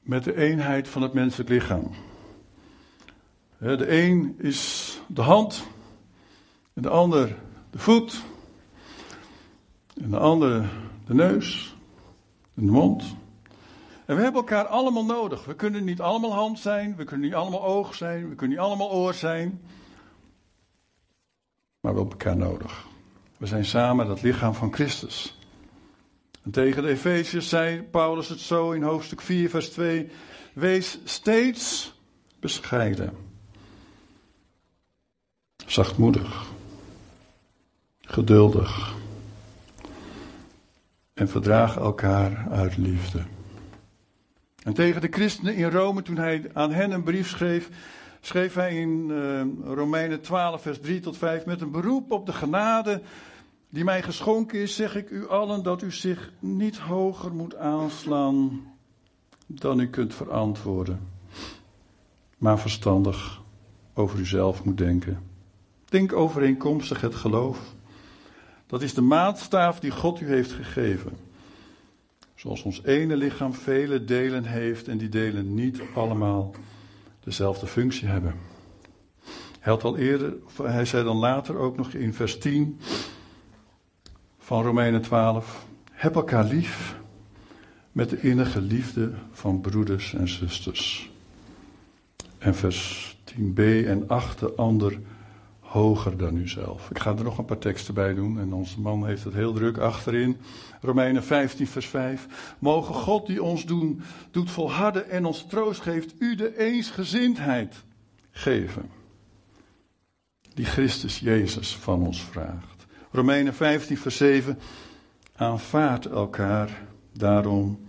[0.00, 1.90] met de eenheid van het menselijk lichaam.
[3.58, 5.66] De een is de hand,
[6.74, 7.36] en de ander
[7.70, 8.22] de voet,
[10.02, 10.70] en de ander
[11.06, 11.76] de neus,
[12.54, 13.02] en de mond.
[14.04, 15.44] En we hebben elkaar allemaal nodig.
[15.44, 18.66] We kunnen niet allemaal hand zijn, we kunnen niet allemaal oog zijn, we kunnen niet
[18.66, 19.60] allemaal oor zijn.
[21.80, 22.86] Maar we hebben elkaar nodig.
[23.36, 25.38] We zijn samen het lichaam van Christus.
[26.42, 30.08] En tegen de Efeziërs zei Paulus het zo in hoofdstuk 4, vers 2:
[30.52, 31.94] Wees steeds
[32.40, 33.25] bescheiden
[35.66, 36.46] zachtmoedig,
[38.00, 38.94] geduldig
[41.14, 43.22] en verdraag elkaar uit liefde.
[44.62, 47.70] En tegen de christenen in Rome, toen hij aan hen een brief schreef,
[48.20, 52.32] schreef hij in uh, Romeinen 12, vers 3 tot 5, met een beroep op de
[52.32, 53.02] genade
[53.68, 58.66] die mij geschonken is, zeg ik u allen dat u zich niet hoger moet aanslaan
[59.46, 61.08] dan u kunt verantwoorden,
[62.38, 63.40] maar verstandig
[63.94, 65.25] over uzelf moet denken
[65.96, 67.58] Denk overeenkomstig het geloof.
[68.66, 71.12] Dat is de maatstaaf die God u heeft gegeven.
[72.34, 76.54] Zoals ons ene lichaam vele delen heeft en die delen niet allemaal
[77.20, 78.34] dezelfde functie hebben.
[79.60, 82.80] Hij al eerder, hij zei dan later ook nog in vers 10
[84.38, 86.96] van Romeinen 12: Heb elkaar lief
[87.92, 91.10] met de innige liefde van broeders en zusters.
[92.38, 94.98] En vers 10b en acht de ander
[95.66, 96.90] hoger dan uzelf.
[96.90, 99.52] Ik ga er nog een paar teksten bij doen en onze man heeft het heel
[99.52, 100.36] druk achterin.
[100.80, 102.54] Romeinen 15, vers 5.
[102.58, 107.74] Mogen God die ons doen, doet volharden en ons troost geeft, u de eensgezindheid
[108.30, 108.90] geven.
[110.54, 112.86] Die Christus Jezus van ons vraagt.
[113.10, 114.58] Romeinen 15, vers 7.
[115.36, 117.88] Aanvaard elkaar daarom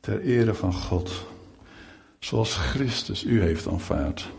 [0.00, 1.26] ter ere van God,
[2.18, 4.30] zoals Christus u heeft aanvaard.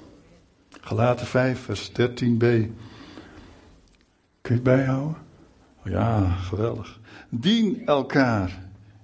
[0.88, 2.38] Galaten 5, vers 13b.
[2.42, 2.72] Kun
[4.42, 5.16] je het bijhouden?
[5.86, 7.00] Oh ja, geweldig.
[7.30, 8.64] Dien elkaar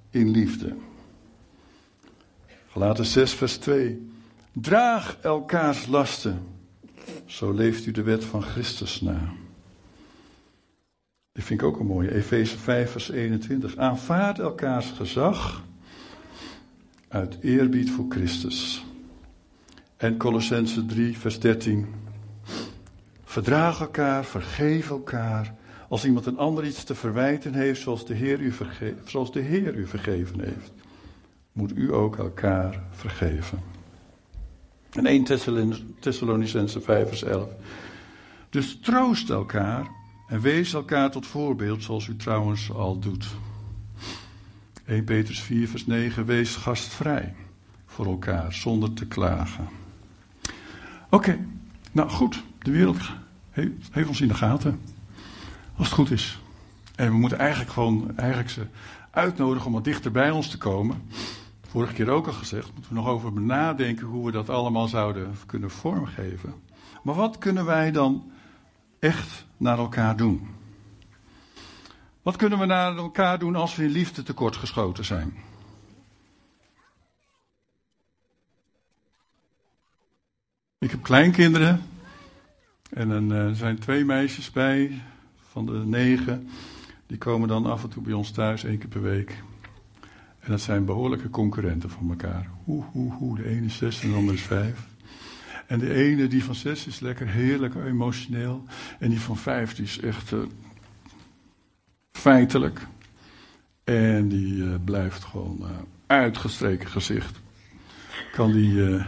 [0.10, 0.76] in liefde.
[2.70, 4.12] Galaten 6, vers 2.
[4.52, 6.48] Draag elkaars lasten.
[7.26, 9.34] Zo leeft u de wet van Christus na.
[11.32, 12.14] Die vind ik ook een mooie.
[12.14, 13.78] Efeze 5, vers 21.
[13.78, 15.64] Aanvaard elkaars gezag
[17.08, 18.86] uit eerbied voor Christus.
[20.04, 21.88] En Colossense 3, vers 13.
[23.24, 25.56] Verdraag elkaar, vergeef elkaar.
[25.90, 29.40] Als iemand een ander iets te verwijten heeft, zoals de Heer u, verge zoals de
[29.40, 30.72] Heer u vergeven heeft,
[31.52, 33.60] moet u ook elkaar vergeven.
[34.92, 35.24] En 1
[36.00, 37.50] Thessalonicense 5, vers 11.
[38.50, 39.88] Dus troost elkaar
[40.28, 43.28] en wees elkaar tot voorbeeld, zoals u trouwens al doet.
[44.86, 46.26] 1 Petrus 4, vers 9.
[46.26, 47.36] Wees gastvrij
[47.86, 49.83] voor elkaar, zonder te klagen.
[51.14, 51.48] Oké,
[51.92, 52.98] nou goed, de wereld
[53.52, 54.82] heeft, ons in de gaten.
[55.76, 56.40] Als het goed is.
[56.96, 58.66] En we moeten eigenlijk gewoon eigenlijk ze
[59.12, 61.10] uitnodigen om wat dichter bij ons te komen.
[61.68, 65.36] Vorige keer ook al gezegd, moeten we nog over nadenken hoe we dat allemaal zouden
[65.46, 66.54] kunnen vormgeven.
[67.04, 68.32] Maar wat kunnen wij dan
[69.00, 70.48] echt naar elkaar doen?
[72.22, 75.34] Wat kunnen we naar elkaar doen als we in liefde tekortgeschoten zijn?
[80.84, 81.82] Ik heb kleinkinderen.
[82.90, 85.02] En eh, er zijn twee meisjes bij
[85.50, 86.50] van de negen.
[87.08, 89.44] Die komen dan af en toe bij ons thuis één keer per week.
[90.40, 92.50] En dat zijn behoorlijke concurrenten van elkaar.
[92.64, 93.36] Hoe, hoe, hoe.
[93.36, 94.88] De ene is zes en de andere is vijf.
[95.68, 98.64] En de ene, die van zes, is lekker heerlijk emotioneel.
[99.00, 100.40] En die van vijf, die is echt uh,
[102.12, 102.88] feitelijk.
[103.84, 105.68] En die uh, blijft gewoon uh,
[106.08, 107.40] uitgestreken gezicht.
[108.32, 109.02] Kan die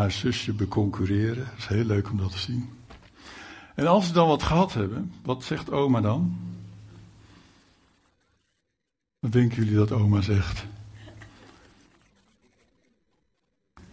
[0.00, 1.44] haar zusje beconcurreren.
[1.44, 2.70] Dat is heel leuk om dat te zien.
[3.74, 6.38] En als ze dan wat gehad hebben, wat zegt oma dan?
[9.18, 10.64] Wat denken jullie dat oma zegt?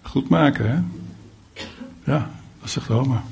[0.01, 0.81] Goed maken, hè?
[2.11, 3.23] Ja, dat zegt oma.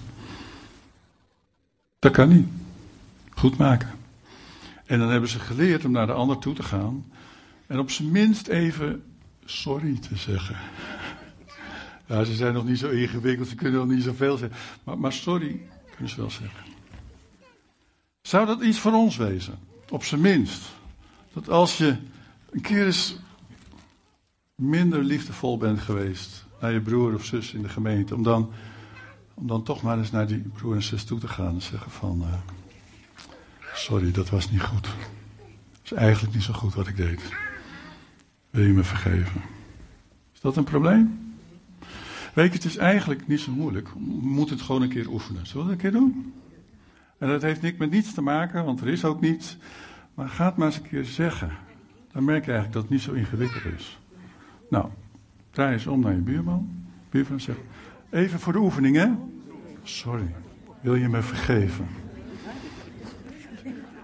[1.99, 2.47] Dat kan niet.
[3.29, 3.89] Goed maken.
[4.85, 7.05] En dan hebben ze geleerd om naar de ander toe te gaan.
[7.67, 9.03] En op zijn minst even
[9.45, 10.55] sorry te zeggen.
[12.07, 14.57] Ja, ze zijn nog niet zo ingewikkeld, ze kunnen nog niet zoveel zeggen.
[14.83, 16.63] Maar, maar sorry kunnen ze wel zeggen.
[18.21, 19.59] Zou dat iets voor ons wezen?
[19.89, 20.61] Op zijn minst.
[21.33, 21.97] Dat als je
[22.51, 23.17] een keer eens
[24.55, 28.51] minder liefdevol bent geweest naar je broer of zus in de gemeente, om dan,
[29.33, 31.91] om dan toch maar eens naar die broer en zus toe te gaan en zeggen
[31.91, 32.33] van, uh,
[33.73, 34.83] sorry, dat was niet goed.
[34.83, 37.21] Dat is eigenlijk niet zo goed wat ik deed.
[38.49, 39.41] Wil je me vergeven?
[40.33, 41.34] Is dat een probleem?
[42.35, 43.89] Weet je, het is eigenlijk niet zo moeilijk.
[43.89, 45.47] We moeten het gewoon een keer oefenen.
[45.47, 46.33] Zullen we dat een keer doen?
[47.17, 49.57] En dat heeft niks met niets te maken, want er is ook niets.
[50.13, 51.51] Maar ga het maar eens een keer zeggen.
[52.11, 53.99] Dan merk je eigenlijk dat het niet zo ingewikkeld is.
[54.69, 54.85] Nou,
[55.51, 56.85] draai eens om naar je buurman.
[57.09, 57.59] Buurman zegt,
[58.09, 59.07] even voor de oefening hè.
[59.83, 60.35] Sorry,
[60.81, 61.87] wil je me vergeven?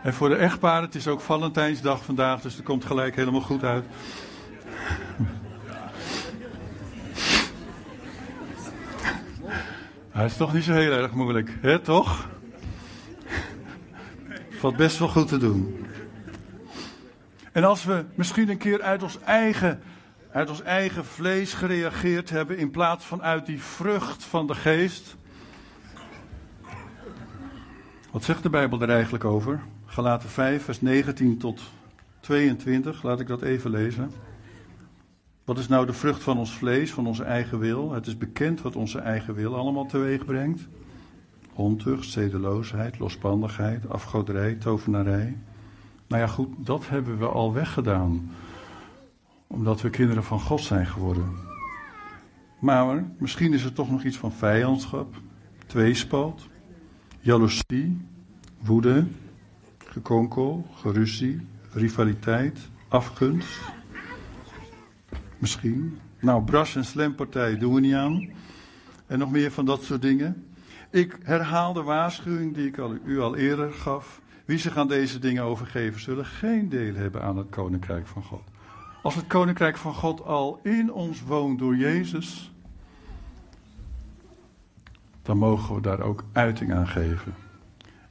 [0.03, 3.63] En voor de echtparen, het is ook Valentijnsdag vandaag, dus het komt gelijk helemaal goed
[3.63, 3.85] uit.
[10.21, 12.29] Hij is toch niet zo heel erg moeilijk, hè, toch?
[14.49, 15.85] Valt best wel goed te doen.
[17.51, 19.81] En als we misschien een keer uit ons eigen,
[20.31, 25.15] uit ons eigen vlees gereageerd hebben in plaats van uit die vrucht van de geest.
[28.11, 29.61] Wat zegt de Bijbel er eigenlijk over?
[29.85, 31.61] Galaten 5, vers 19 tot
[32.19, 33.03] 22.
[33.03, 34.11] Laat ik dat even lezen.
[35.45, 37.91] Wat is nou de vrucht van ons vlees, van onze eigen wil?
[37.91, 40.67] Het is bekend wat onze eigen wil allemaal teweeg brengt.
[41.53, 45.37] Ontucht, zedeloosheid, losbandigheid, afgoderij, tovenarij.
[46.07, 48.31] Nou ja, goed, dat hebben we al weggedaan.
[49.47, 51.29] Omdat we kinderen van God zijn geworden.
[52.59, 55.15] Maar misschien is er toch nog iets van vijandschap,
[55.65, 56.47] tweespalt,
[57.19, 58.01] jaloezie,
[58.59, 59.05] woede,
[59.85, 63.59] gekonkel, geruzie, rivaliteit, afgunst.
[65.41, 65.99] Misschien.
[66.19, 68.29] Nou, bras- en slampartij doen we niet aan.
[69.07, 70.45] En nog meer van dat soort dingen.
[70.89, 74.21] Ik herhaal de waarschuwing die ik al, u al eerder gaf.
[74.45, 78.43] Wie zich aan deze dingen overgeven, zullen geen deel hebben aan het koninkrijk van God.
[79.03, 82.51] Als het koninkrijk van God al in ons woont door Jezus,
[85.21, 87.33] dan mogen we daar ook uiting aan geven.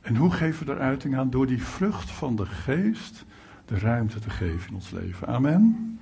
[0.00, 1.30] En hoe geven we er uiting aan?
[1.30, 3.24] Door die vrucht van de geest
[3.64, 5.26] de ruimte te geven in ons leven.
[5.28, 5.98] Amen.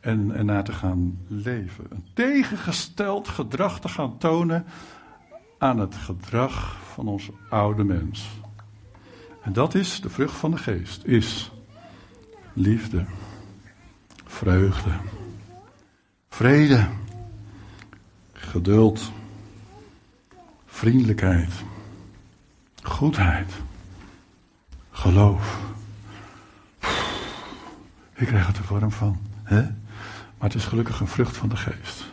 [0.00, 1.86] En, en naar te gaan leven.
[1.90, 4.64] Een tegengesteld gedrag te gaan tonen
[5.58, 8.28] aan het gedrag van onze oude mens.
[9.42, 11.04] En dat is de vrucht van de geest.
[11.04, 11.52] Is
[12.52, 13.04] liefde,
[14.24, 14.90] vreugde,
[16.28, 16.88] vrede,
[18.32, 19.12] geduld,
[20.66, 21.52] vriendelijkheid,
[22.82, 23.52] goedheid,
[24.90, 25.60] geloof.
[28.14, 29.18] Ik krijg het er warm van.
[29.42, 29.79] Hè?
[30.40, 32.12] Maar het is gelukkig een vrucht van de geest.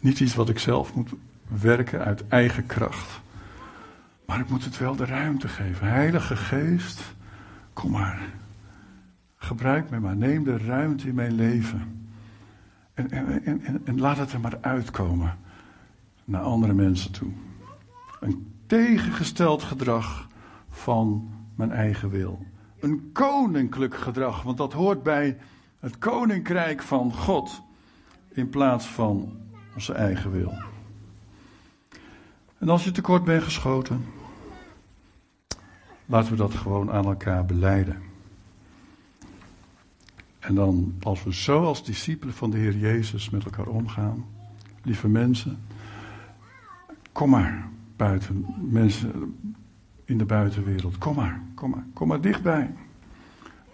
[0.00, 1.10] Niet iets wat ik zelf moet
[1.60, 3.20] werken uit eigen kracht.
[4.26, 5.86] Maar ik moet het wel de ruimte geven.
[5.86, 7.14] Heilige Geest,
[7.72, 8.20] kom maar.
[9.36, 10.16] Gebruik me maar.
[10.16, 12.08] Neem de ruimte in mijn leven.
[12.94, 15.38] En, en, en, en laat het er maar uitkomen
[16.24, 17.30] naar andere mensen toe.
[18.20, 20.28] Een tegengesteld gedrag
[20.70, 22.46] van mijn eigen wil.
[22.80, 25.38] Een koninklijk gedrag, want dat hoort bij
[25.84, 27.62] het koninkrijk van God
[28.28, 29.32] in plaats van
[29.74, 30.52] onze eigen wil.
[32.58, 34.04] En als je tekort bent geschoten,
[36.06, 38.02] laten we dat gewoon aan elkaar beleiden.
[40.38, 44.24] En dan, als we zo als discipelen van de Heer Jezus met elkaar omgaan,
[44.82, 45.58] lieve mensen,
[47.12, 49.36] kom maar buiten, mensen
[50.04, 52.74] in de buitenwereld, kom maar, kom maar, kom maar dichtbij.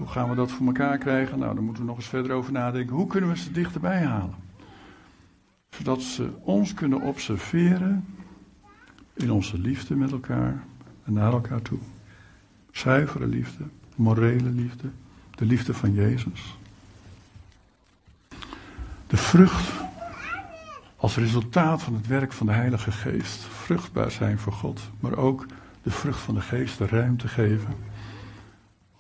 [0.00, 1.38] Hoe gaan we dat voor elkaar krijgen?
[1.38, 2.96] Nou, daar moeten we nog eens verder over nadenken.
[2.96, 4.34] Hoe kunnen we ze dichterbij halen?
[5.70, 8.04] Zodat ze ons kunnen observeren
[9.12, 10.62] in onze liefde met elkaar
[11.04, 11.78] en naar elkaar toe.
[12.70, 13.64] Zuivere liefde,
[13.96, 14.88] morele liefde,
[15.30, 16.58] de liefde van Jezus.
[19.06, 19.72] De vrucht
[20.96, 23.42] als resultaat van het werk van de Heilige Geest.
[23.42, 25.46] Vruchtbaar zijn voor God, maar ook
[25.82, 27.89] de vrucht van de Geest de ruimte geven.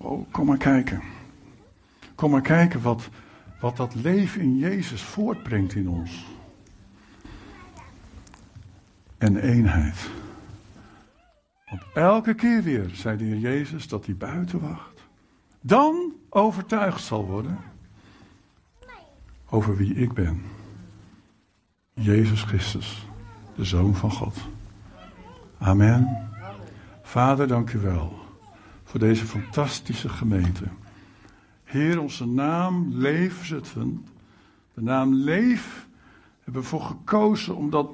[0.02, 1.02] Oh, kom maar kijken.
[2.14, 3.08] Kom maar kijken wat,
[3.60, 6.26] wat dat leven in Jezus voortbrengt in ons.
[9.18, 10.10] En eenheid.
[11.68, 15.02] Want elke keer weer zei de Heer Jezus dat hij buiten wacht.
[15.60, 17.58] Dan overtuigd zal worden
[19.48, 20.42] over wie ik ben.
[21.92, 23.06] Jezus Christus,
[23.54, 24.36] de Zoon van God.
[25.58, 26.28] Amen.
[27.02, 28.19] Vader, dank u wel
[28.90, 30.64] voor deze fantastische gemeente.
[31.64, 34.06] Heer, onze naam Leef Zutphen,
[34.74, 35.86] de naam Leef,
[36.44, 37.90] hebben we voor gekozen omdat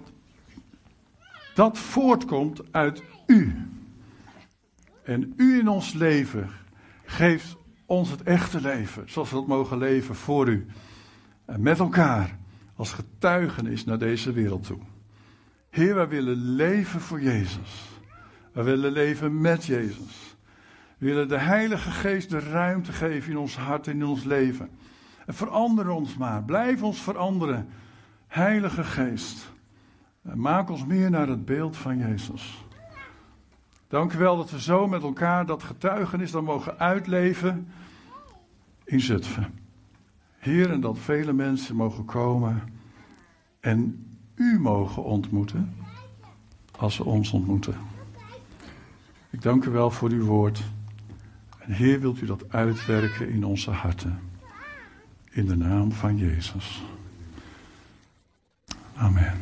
[1.54, 3.68] dat voortkomt uit u.
[5.04, 6.48] En u in ons leven
[7.04, 10.66] geeft ons het echte leven, zoals we dat mogen leven voor u.
[11.44, 12.38] En met elkaar
[12.76, 14.78] als getuigenis naar deze wereld toe.
[15.70, 17.84] Heer, wij willen leven voor Jezus.
[18.52, 20.35] Wij willen leven met Jezus.
[20.98, 24.70] We willen de Heilige Geest de ruimte geven in ons hart en in ons leven.
[25.26, 26.42] En verander ons maar.
[26.42, 27.68] Blijf ons veranderen.
[28.26, 29.52] Heilige Geest.
[30.22, 32.64] Maak ons meer naar het beeld van Jezus.
[33.88, 37.68] Dank u wel dat we zo met elkaar dat getuigenis dan mogen uitleven
[38.84, 39.54] in Zutphen.
[40.38, 42.62] Heer, en dat vele mensen mogen komen
[43.60, 45.74] en u mogen ontmoeten
[46.78, 47.74] als ze ons ontmoeten.
[49.30, 50.62] Ik dank u wel voor uw woord.
[51.66, 54.18] En Heer, wilt u dat uitwerken in onze harten.
[55.30, 56.82] In de naam van Jezus.
[58.94, 59.34] Amen.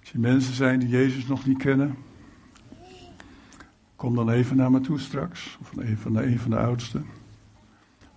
[0.00, 1.96] Als er mensen zijn die Jezus nog niet kennen,
[3.96, 7.06] kom dan even naar me toe straks, of van de, een van de oudsten.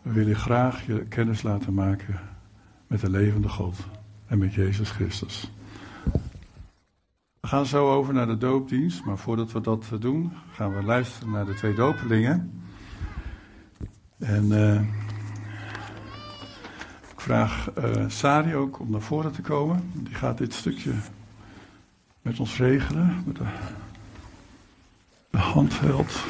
[0.02, 2.20] We willen graag je kennis laten maken
[2.88, 3.76] met de levende God
[4.28, 5.52] en met Jezus Christus.
[7.44, 11.32] We gaan zo over naar de doopdienst, maar voordat we dat doen, gaan we luisteren
[11.32, 12.64] naar de twee dopelingen.
[14.18, 14.82] En uh,
[17.12, 19.92] ik vraag uh, Sari ook om naar voren te komen.
[19.94, 20.92] Die gaat dit stukje
[22.22, 23.46] met ons regelen, met de,
[25.30, 26.24] de handheld.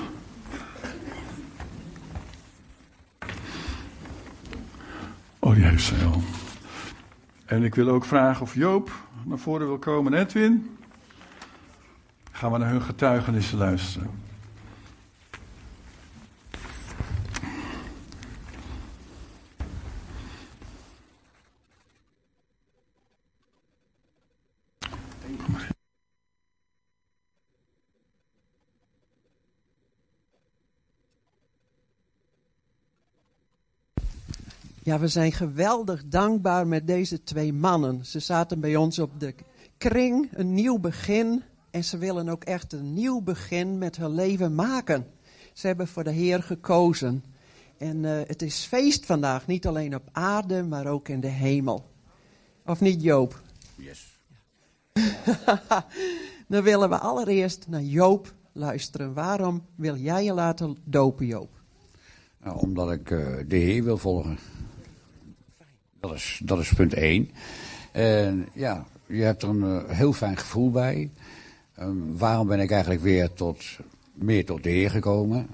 [5.39, 6.22] Oh, die heeft ze al.
[7.45, 8.91] En ik wil ook vragen of Joop
[9.24, 10.14] naar voren wil komen.
[10.14, 10.78] Edwin,
[12.44, 14.10] gaan we naar hun getuigenissen luisteren.
[34.84, 38.06] Ja, we zijn geweldig dankbaar met deze twee mannen.
[38.06, 39.36] Ze zaten bij ons op de
[39.78, 41.44] kring, een nieuw begin.
[41.74, 45.07] En ze willen ook echt een nieuw begin met hun leven maken.
[45.53, 47.24] Ze hebben voor de Heer gekozen.
[47.78, 51.91] En uh, het is feest vandaag, niet alleen op aarde, maar ook in de hemel.
[52.65, 53.41] Of niet, Joop?
[53.76, 54.19] Yes.
[56.47, 59.13] Dan willen we allereerst naar Joop luisteren.
[59.13, 61.61] Waarom wil jij je laten dopen, Joop?
[62.43, 64.38] Nou, omdat ik uh, de Heer wil volgen.
[65.99, 67.32] Dat is, dat is punt 1.
[67.91, 71.11] En ja, je hebt er een uh, heel fijn gevoel bij.
[71.80, 73.63] Um, waarom ben ik eigenlijk weer tot,
[74.13, 75.47] meer tot de Heer gekomen?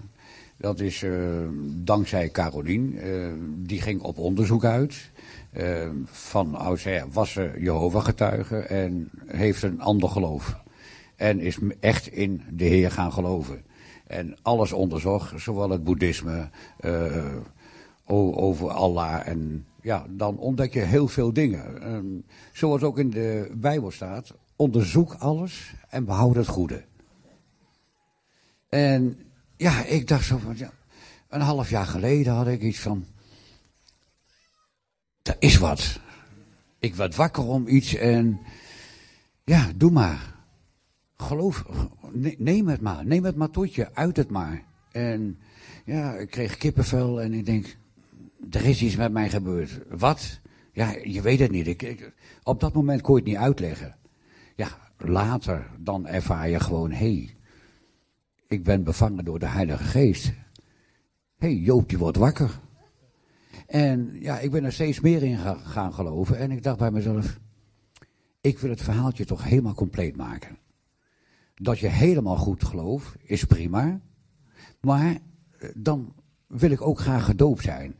[0.58, 2.94] Dat is uh, dankzij Carolien.
[3.06, 5.12] Uh, die ging op onderzoek uit.
[5.54, 10.58] Uh, van oudsher was ze Jehovah-getuige en heeft een ander geloof.
[11.16, 13.64] En is echt in de Heer gaan geloven.
[14.08, 16.50] En alles onderzocht, zowel het boeddhisme,
[18.06, 19.28] over Allah.
[19.28, 21.94] En ja, dan ontdek je heel veel dingen.
[21.94, 26.86] Um, zoals ook in de Bijbel staat, onderzoek alles en behoud het goede.
[28.70, 29.20] En
[29.58, 30.72] ja, ik dacht zo van, ja,
[31.30, 33.06] een half jaar geleden had ik iets van,
[35.22, 36.00] er is wat.
[36.80, 38.40] Ik werd wakker om iets en
[39.44, 40.36] ja, doe maar.
[41.18, 41.66] Geloof,
[42.38, 44.64] neem het maar, neem het maar tot je, uit het maar.
[44.92, 45.40] En
[45.86, 47.78] ja, ik kreeg kippenvel en ik denk,
[48.52, 49.80] er is iets met mij gebeurd.
[49.90, 50.40] Wat?
[50.74, 51.68] Ja, je weet het niet.
[51.68, 52.12] Ik,
[52.44, 53.99] op dat moment kon je het niet uitleggen.
[54.60, 57.36] Ja, later dan ervaar je gewoon, hé, hey,
[58.48, 60.26] ik ben bevangen door de Heilige Geest.
[61.38, 62.60] Hé, hey, Joop, die wordt wakker.
[63.68, 66.38] En ja, ik ben er steeds meer in gaan geloven.
[66.38, 67.40] En ik dacht bij mezelf,
[68.42, 70.58] ik wil het verhaaltje toch helemaal compleet maken.
[71.56, 74.02] Dat je helemaal goed gelooft, is prima.
[74.82, 75.18] Maar
[75.58, 76.14] eh, dan
[76.48, 77.96] wil ik ook graag gedoopt zijn.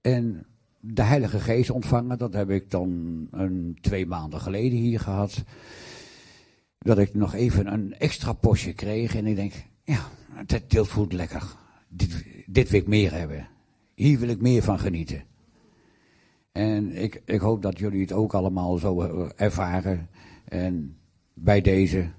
[0.00, 0.46] En
[0.88, 2.88] de Heilige Geest ontvangen, dat heb ik dan
[3.30, 5.44] een, twee maanden geleden hier gehad.
[6.78, 9.52] Dat ik nog even een extra postje kreeg en ik denk,
[9.84, 10.00] ja,
[10.46, 11.56] dit, voelt lekker.
[11.88, 13.48] Dit, dit wil ik meer hebben.
[13.94, 15.24] Hier wil ik meer van genieten.
[16.52, 20.08] En ik, ik hoop dat jullie het ook allemaal zo eh, ervaren.
[20.44, 20.96] En
[21.34, 22.10] bij deze,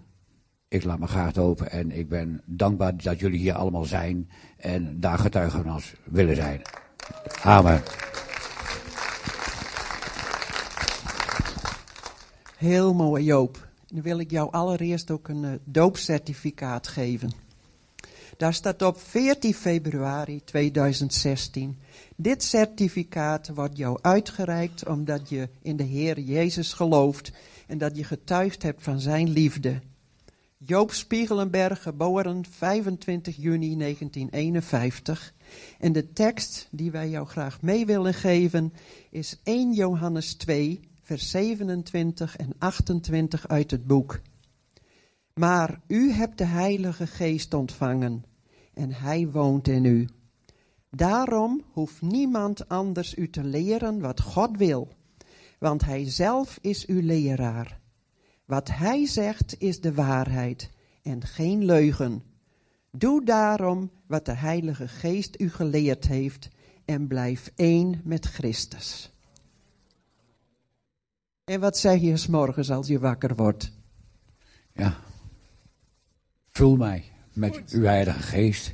[0.68, 5.00] ik laat mijn gaart open en ik ben dankbaar dat jullie hier allemaal zijn en
[5.00, 6.62] daar getuigen van willen zijn.
[7.42, 7.82] Amen.
[12.58, 13.68] Heel mooi, Joop.
[13.88, 17.32] Dan wil ik jou allereerst ook een uh, doopcertificaat geven.
[18.38, 21.78] Daar staat op 14 februari 2016.
[22.16, 27.32] Dit certificaat wordt jou uitgereikt omdat je in de Heer Jezus gelooft
[27.68, 29.80] en dat je getuigd hebt van zijn liefde.
[30.58, 35.34] Joop Spiegelenberg, geboren 25 juni 1951.
[35.80, 38.74] En de tekst die wij jou graag mee willen geven
[39.10, 44.22] is 1 Johannes 2, vers 27 en 28 uit het boek.
[45.34, 48.24] Maar u hebt de Heilige Geest ontvangen
[48.74, 50.08] en Hij woont in u.
[50.90, 54.88] Daarom hoeft niemand anders u te leren wat God wil,
[55.60, 57.80] want Hij zelf is uw leraar.
[58.46, 60.70] Wat Hij zegt is de waarheid
[61.02, 62.24] en geen leugen.
[62.92, 66.50] Doe daarom wat de Heilige Geest u geleerd heeft
[66.86, 69.12] en blijf één met Christus.
[71.48, 73.72] En wat zeg je s morgens als je wakker wordt?
[74.74, 74.98] Ja,
[76.50, 78.74] vul mij met uw Heilige Geest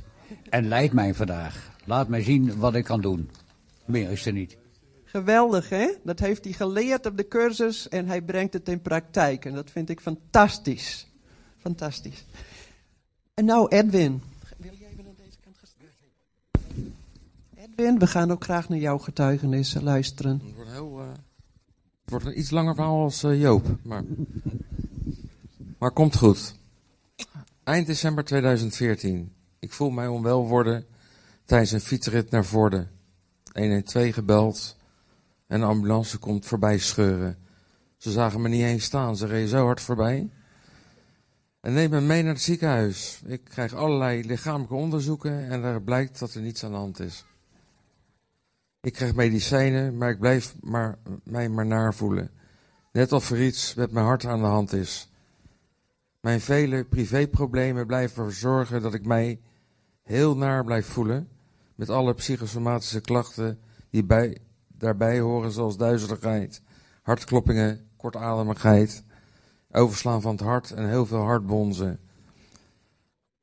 [0.50, 1.76] en leid mij vandaag.
[1.84, 3.30] Laat mij zien wat ik kan doen.
[3.84, 4.56] Meer is er niet.
[5.04, 5.94] Geweldig, hè?
[6.02, 9.44] Dat heeft hij geleerd op de cursus en hij brengt het in praktijk.
[9.44, 11.06] En dat vind ik fantastisch.
[11.58, 12.24] Fantastisch.
[13.34, 14.22] En nou, Edwin.
[14.56, 15.68] Wil jij even aan deze kant gaan
[17.54, 20.40] Edwin, we gaan ook graag naar jouw getuigenissen luisteren.
[20.44, 20.88] Het wordt, heel,
[22.04, 23.76] het wordt een iets langer verhaal als uh, Joop.
[23.82, 24.04] Maar,
[25.78, 26.54] maar komt goed.
[27.62, 29.32] Eind december 2014.
[29.58, 30.86] Ik voel mij onwel worden
[31.44, 32.90] tijdens een fietsrit naar Vorden.
[33.52, 34.76] 112 gebeld
[35.46, 37.38] en de ambulance komt voorbij scheuren.
[37.96, 40.30] Ze zagen me niet eens staan, ze reden zo hard voorbij.
[41.60, 43.20] En neem me mee naar het ziekenhuis.
[43.26, 47.24] Ik krijg allerlei lichamelijke onderzoeken en daar blijkt dat er niets aan de hand is.
[48.84, 52.30] Ik krijg medicijnen, maar ik blijf maar, mij maar naar voelen.
[52.92, 55.12] Net of er iets met mijn hart aan de hand is.
[56.20, 59.40] Mijn vele privéproblemen blijven ervoor zorgen dat ik mij
[60.02, 61.28] heel naar blijf voelen.
[61.74, 63.58] Met alle psychosomatische klachten
[63.90, 66.62] die bij, daarbij horen, zoals duizeligheid,
[67.02, 69.04] hartkloppingen, kortademigheid
[69.70, 72.00] overslaan van het hart en heel veel hartbonzen.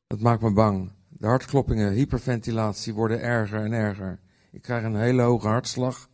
[0.07, 0.91] Het maakt me bang.
[1.07, 4.19] De hartkloppingen, hyperventilatie worden erger en erger.
[4.51, 6.09] Ik krijg een hele hoge hartslag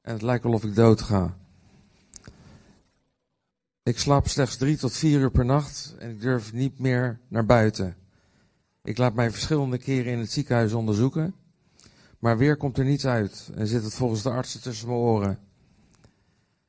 [0.00, 1.36] en het lijkt wel of ik dood ga.
[3.82, 7.46] Ik slaap slechts drie tot vier uur per nacht en ik durf niet meer naar
[7.46, 7.96] buiten.
[8.82, 11.34] Ik laat mij verschillende keren in het ziekenhuis onderzoeken,
[12.18, 15.38] maar weer komt er niets uit en zit het volgens de artsen tussen mijn oren.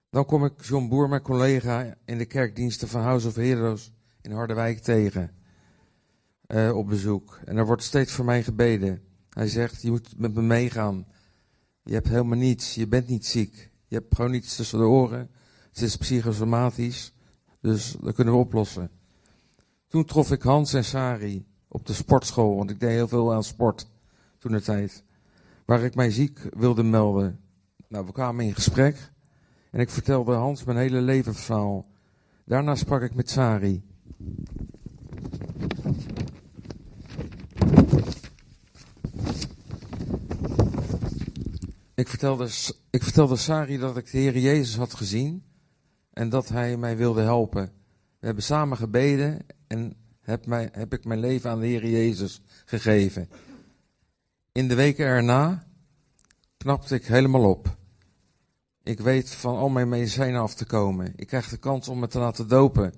[0.09, 3.91] Dan kom ik John Boer, mijn collega, in de kerkdiensten van House of Heroes
[4.21, 5.31] in Harderwijk tegen.
[6.47, 7.39] Uh, op bezoek.
[7.45, 9.01] En er wordt steeds voor mij gebeden.
[9.33, 11.05] Hij zegt, je moet met me meegaan.
[11.83, 13.71] Je hebt helemaal niets, je bent niet ziek.
[13.87, 15.29] Je hebt gewoon iets tussen de oren.
[15.69, 17.13] Het is psychosomatisch,
[17.61, 18.89] dus dat kunnen we oplossen.
[19.87, 23.43] Toen trof ik Hans en Sari op de sportschool, want ik deed heel veel aan
[23.43, 23.87] sport
[24.37, 25.03] toen de tijd.
[25.65, 27.39] Waar ik mij ziek wilde melden.
[27.87, 29.11] Nou, we kwamen in gesprek
[29.71, 31.85] en ik vertelde Hans mijn hele levensverhaal.
[32.45, 33.83] Daarna sprak ik met Sari.
[41.95, 42.49] Ik vertelde,
[42.89, 45.43] ik vertelde Sari dat ik de Heer Jezus had gezien
[46.13, 47.71] en dat Hij mij wilde helpen.
[48.19, 52.41] We hebben samen gebeden en heb, mij, heb ik mijn leven aan de Heer Jezus
[52.65, 53.29] gegeven.
[54.51, 55.67] In de weken erna
[56.57, 57.77] knapte ik helemaal op.
[58.83, 61.13] Ik weet van al mijn medicijnen af te komen.
[61.15, 62.93] Ik krijg de kans om me te laten dopen.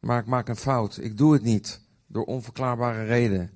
[0.00, 0.98] Maar ik maak een fout.
[1.00, 1.80] Ik doe het niet.
[2.06, 3.50] Door onverklaarbare reden.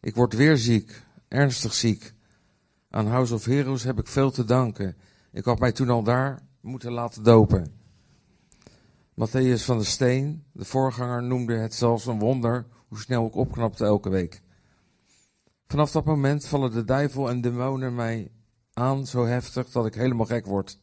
[0.00, 1.02] Ik word weer ziek.
[1.28, 2.12] Ernstig ziek.
[2.90, 4.96] Aan House of Heroes heb ik veel te danken.
[5.32, 7.72] Ik had mij toen al daar moeten laten dopen.
[9.14, 13.84] Matthäus van der Steen, de voorganger, noemde het zelfs een wonder hoe snel ik opknapte
[13.84, 14.42] elke week.
[15.66, 18.30] Vanaf dat moment vallen de duivel en demonen mij
[18.72, 20.78] aan zo heftig dat ik helemaal gek word.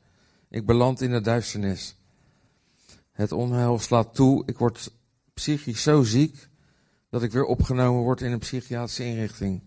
[0.49, 1.97] Ik beland in de duisternis.
[3.11, 4.43] Het onheil slaat toe.
[4.45, 4.93] Ik word
[5.33, 6.49] psychisch zo ziek
[7.09, 9.61] dat ik weer opgenomen word in een psychiatrische inrichting.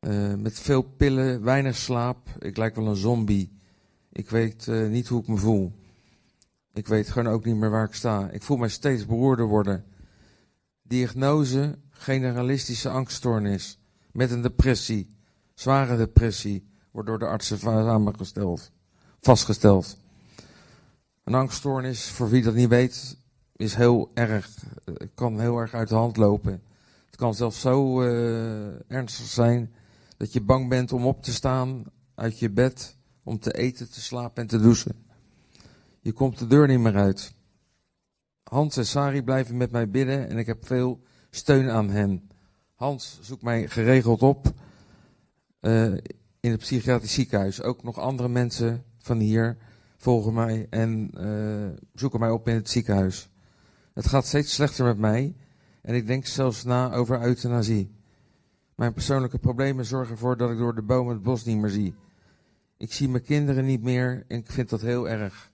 [0.00, 2.28] Uh, met veel pillen, weinig slaap.
[2.38, 3.58] Ik lijk wel een zombie.
[4.12, 5.72] Ik weet uh, niet hoe ik me voel.
[6.72, 8.30] Ik weet gewoon ook niet meer waar ik sta.
[8.30, 9.84] Ik voel mij steeds beroerder worden.
[10.82, 13.78] Diagnose: generalistische angststoornis.
[14.12, 15.16] Met een depressie.
[15.54, 16.68] Zware depressie.
[16.90, 18.70] Wordt door de artsen samengesteld.
[19.20, 19.96] Vastgesteld.
[21.24, 23.16] Een angststoornis, voor wie dat niet weet,
[23.56, 24.50] is heel erg.
[25.14, 26.62] kan heel erg uit de hand lopen.
[27.06, 28.00] Het kan zelfs zo
[28.88, 29.74] ernstig zijn
[30.20, 34.00] dat je bang bent om op te staan uit je bed, om te eten, te
[34.00, 35.06] slapen en te douchen.
[36.00, 37.34] Je komt de deur niet meer uit.
[38.42, 41.00] Hans en Sari blijven met mij bidden en ik heb veel
[41.30, 42.30] steun aan hen.
[42.74, 44.52] Hans zoekt mij geregeld op
[45.60, 45.84] uh,
[46.40, 47.62] in het psychiatrisch ziekenhuis.
[47.62, 49.56] Ook nog andere mensen van hier
[49.96, 53.28] volgen mij en uh, zoeken mij op in het ziekenhuis.
[53.94, 55.34] Het gaat steeds slechter met mij
[55.82, 57.99] en ik denk zelfs na over euthanasie.
[58.80, 61.94] Mijn persoonlijke problemen zorgen ervoor dat ik door de bomen het bos niet meer zie.
[62.76, 65.50] Ik zie mijn kinderen niet meer en ik vind dat heel erg.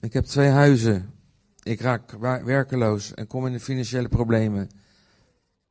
[0.00, 1.10] Ik heb twee huizen.
[1.62, 2.10] Ik raak
[2.44, 4.70] werkeloos en kom in de financiële problemen.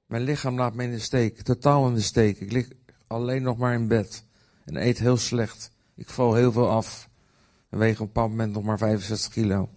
[0.06, 2.40] Mijn lichaam laat me in de steek, totaal in de steek.
[2.40, 2.68] Ik lig
[3.08, 4.26] alleen nog maar in bed
[4.66, 5.72] en eet heel slecht.
[5.96, 7.12] Ik val heel veel af
[7.74, 9.70] en weeg op een bepaald moment nog maar 65 kilo.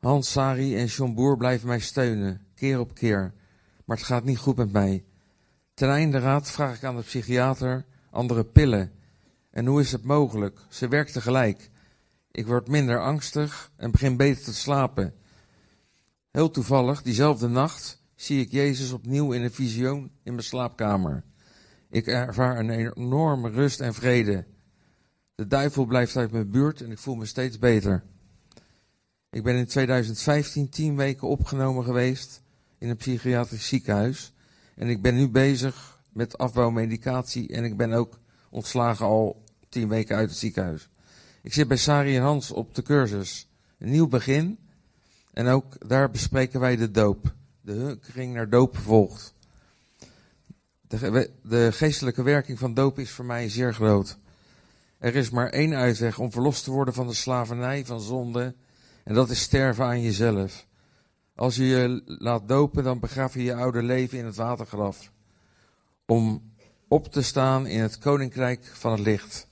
[0.00, 3.32] Hans, Sari en John Boer blijven mij steunen, keer op keer.
[3.84, 5.04] Maar het gaat niet goed met mij.
[5.74, 8.92] Ten einde raad vraag ik aan de psychiater andere pillen.
[9.50, 10.60] En hoe is het mogelijk?
[10.68, 11.70] Ze werkt tegelijk.
[12.30, 15.14] Ik word minder angstig en begin beter te slapen.
[16.30, 21.24] Heel toevallig, diezelfde nacht, zie ik Jezus opnieuw in een visioen in mijn slaapkamer.
[21.90, 24.44] Ik ervaar een enorme rust en vrede.
[25.38, 28.04] De duivel blijft uit mijn buurt en ik voel me steeds beter.
[29.30, 32.42] Ik ben in 2015 tien weken opgenomen geweest
[32.78, 34.32] in een psychiatrisch ziekenhuis.
[34.74, 38.18] En ik ben nu bezig met afbouwmedicatie en ik ben ook
[38.50, 40.88] ontslagen al tien weken uit het ziekenhuis.
[41.42, 43.48] Ik zit bij Sari en Hans op de cursus.
[43.78, 44.58] Een nieuw begin.
[45.32, 47.34] En ook daar bespreken wij de doop.
[47.60, 49.34] De hunkering naar doop volgt.
[50.80, 54.18] De, de geestelijke werking van doop is voor mij zeer groot.
[54.98, 58.54] Er is maar één uitweg om verlost te worden van de slavernij van zonde.
[59.04, 60.66] En dat is sterven aan jezelf.
[61.34, 65.12] Als je je laat dopen, dan begraaf je je oude leven in het watergraf.
[66.06, 66.52] Om
[66.88, 69.48] op te staan in het koninkrijk van het licht.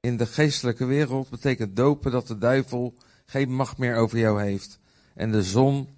[0.00, 2.94] In de geestelijke wereld betekent dopen dat de duivel
[3.26, 4.78] geen macht meer over jou heeft.
[5.14, 5.88] En de zon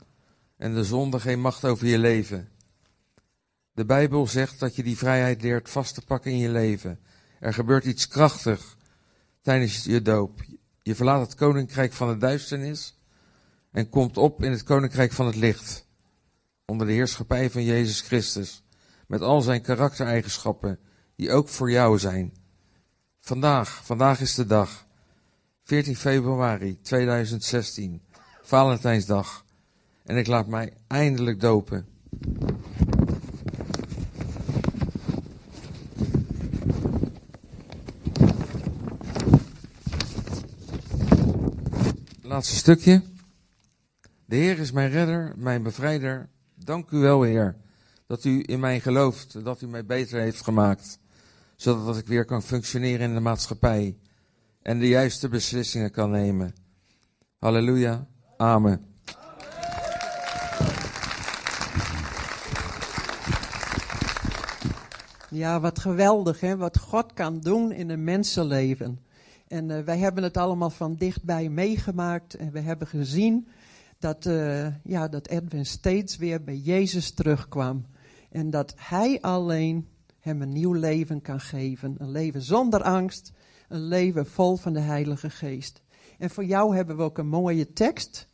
[0.57, 2.49] en de zonde geen macht over je leven.
[3.73, 6.99] De Bijbel zegt dat je die vrijheid leert vast te pakken in je leven.
[7.43, 8.77] Er gebeurt iets krachtig
[9.41, 10.45] tijdens je doop.
[10.83, 12.99] Je verlaat het koninkrijk van de duisternis
[13.71, 15.87] en komt op in het koninkrijk van het licht.
[16.67, 18.65] onder de heerschappij van Jezus Christus,
[19.07, 20.79] met al zijn karaktereigenschappen,
[21.17, 22.33] die ook voor jou zijn.
[23.21, 24.87] Vandaag, vandaag is de dag,
[25.65, 28.03] 14 februari 2016,
[28.43, 29.45] Valentijnsdag,
[30.05, 31.87] en ik laat mij eindelijk dopen.
[42.33, 43.03] Laatste stukje.
[44.25, 46.29] De Heer is mijn redder, mijn bevrijder.
[46.55, 47.57] Dank u wel, Heer,
[48.07, 50.99] dat u in mij gelooft, dat u mij beter heeft gemaakt,
[51.57, 53.97] zodat ik weer kan functioneren in de maatschappij
[54.63, 56.55] en de juiste beslissingen kan nemen.
[57.39, 58.07] Halleluja.
[58.37, 58.85] Amen.
[65.31, 66.57] Ja, wat geweldig, hè?
[66.57, 68.99] Wat God kan doen in een mensenleven.
[69.53, 72.35] En uh, wij hebben het allemaal van dichtbij meegemaakt.
[72.35, 73.49] En we hebben gezien
[73.99, 77.87] dat, uh, ja, dat Edwin steeds weer bij Jezus terugkwam.
[78.31, 79.89] En dat hij alleen
[80.19, 81.95] hem een nieuw leven kan geven.
[81.99, 83.33] Een leven zonder angst.
[83.69, 85.83] Een leven vol van de Heilige Geest.
[86.19, 88.27] En voor jou hebben we ook een mooie tekst.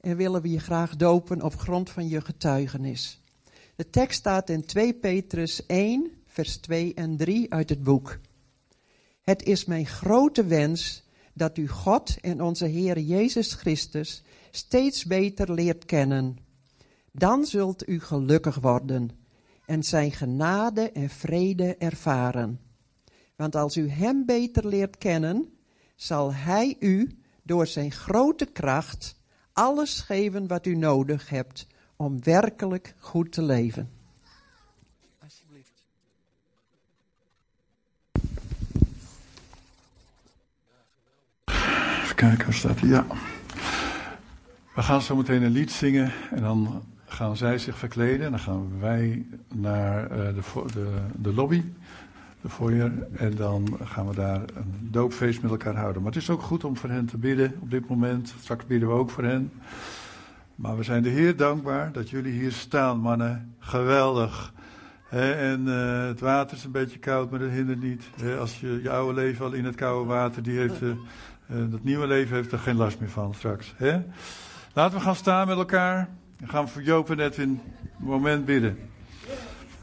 [0.00, 3.22] En willen we je graag dopen op grond van je getuigenis.
[3.76, 8.18] De tekst staat in 2 Petrus 1, vers 2 en 3 uit het boek.
[9.24, 11.02] Het is mijn grote wens
[11.32, 16.38] dat u God en onze Heer Jezus Christus steeds beter leert kennen.
[17.12, 19.10] Dan zult u gelukkig worden
[19.66, 22.60] en zijn genade en vrede ervaren.
[23.36, 25.48] Want als u Hem beter leert kennen,
[25.96, 29.16] zal Hij u door zijn grote kracht
[29.52, 31.66] alles geven wat u nodig hebt
[31.96, 33.93] om werkelijk goed te leven.
[42.14, 42.88] Even kijken, waar staat hij?
[42.88, 43.06] Ja.
[44.74, 48.24] We gaan zo meteen een lied zingen en dan gaan zij zich verkleden.
[48.24, 50.42] En dan gaan wij naar uh, de,
[50.72, 51.62] de, de, lobby,
[52.40, 52.92] de foyer.
[53.16, 56.02] En dan gaan we daar een doopfeest met elkaar houden.
[56.02, 58.34] Maar het is ook goed om voor hen te bidden op dit moment.
[58.40, 59.52] Straks bidden we ook voor hen.
[60.54, 63.54] Maar we zijn de Heer dankbaar dat jullie hier staan, mannen.
[63.58, 64.52] Geweldig.
[65.10, 68.04] en uh, het water is een beetje koud, maar dat hindert niet.
[68.38, 70.80] als je je oude leven al in het koude water, die heeft,
[71.54, 73.74] uh, dat nieuwe leven heeft er geen last meer van straks.
[74.72, 76.08] Laten we gaan staan met elkaar.
[76.38, 77.60] We gaan voor Joop en Edwin een
[77.98, 78.78] moment bidden.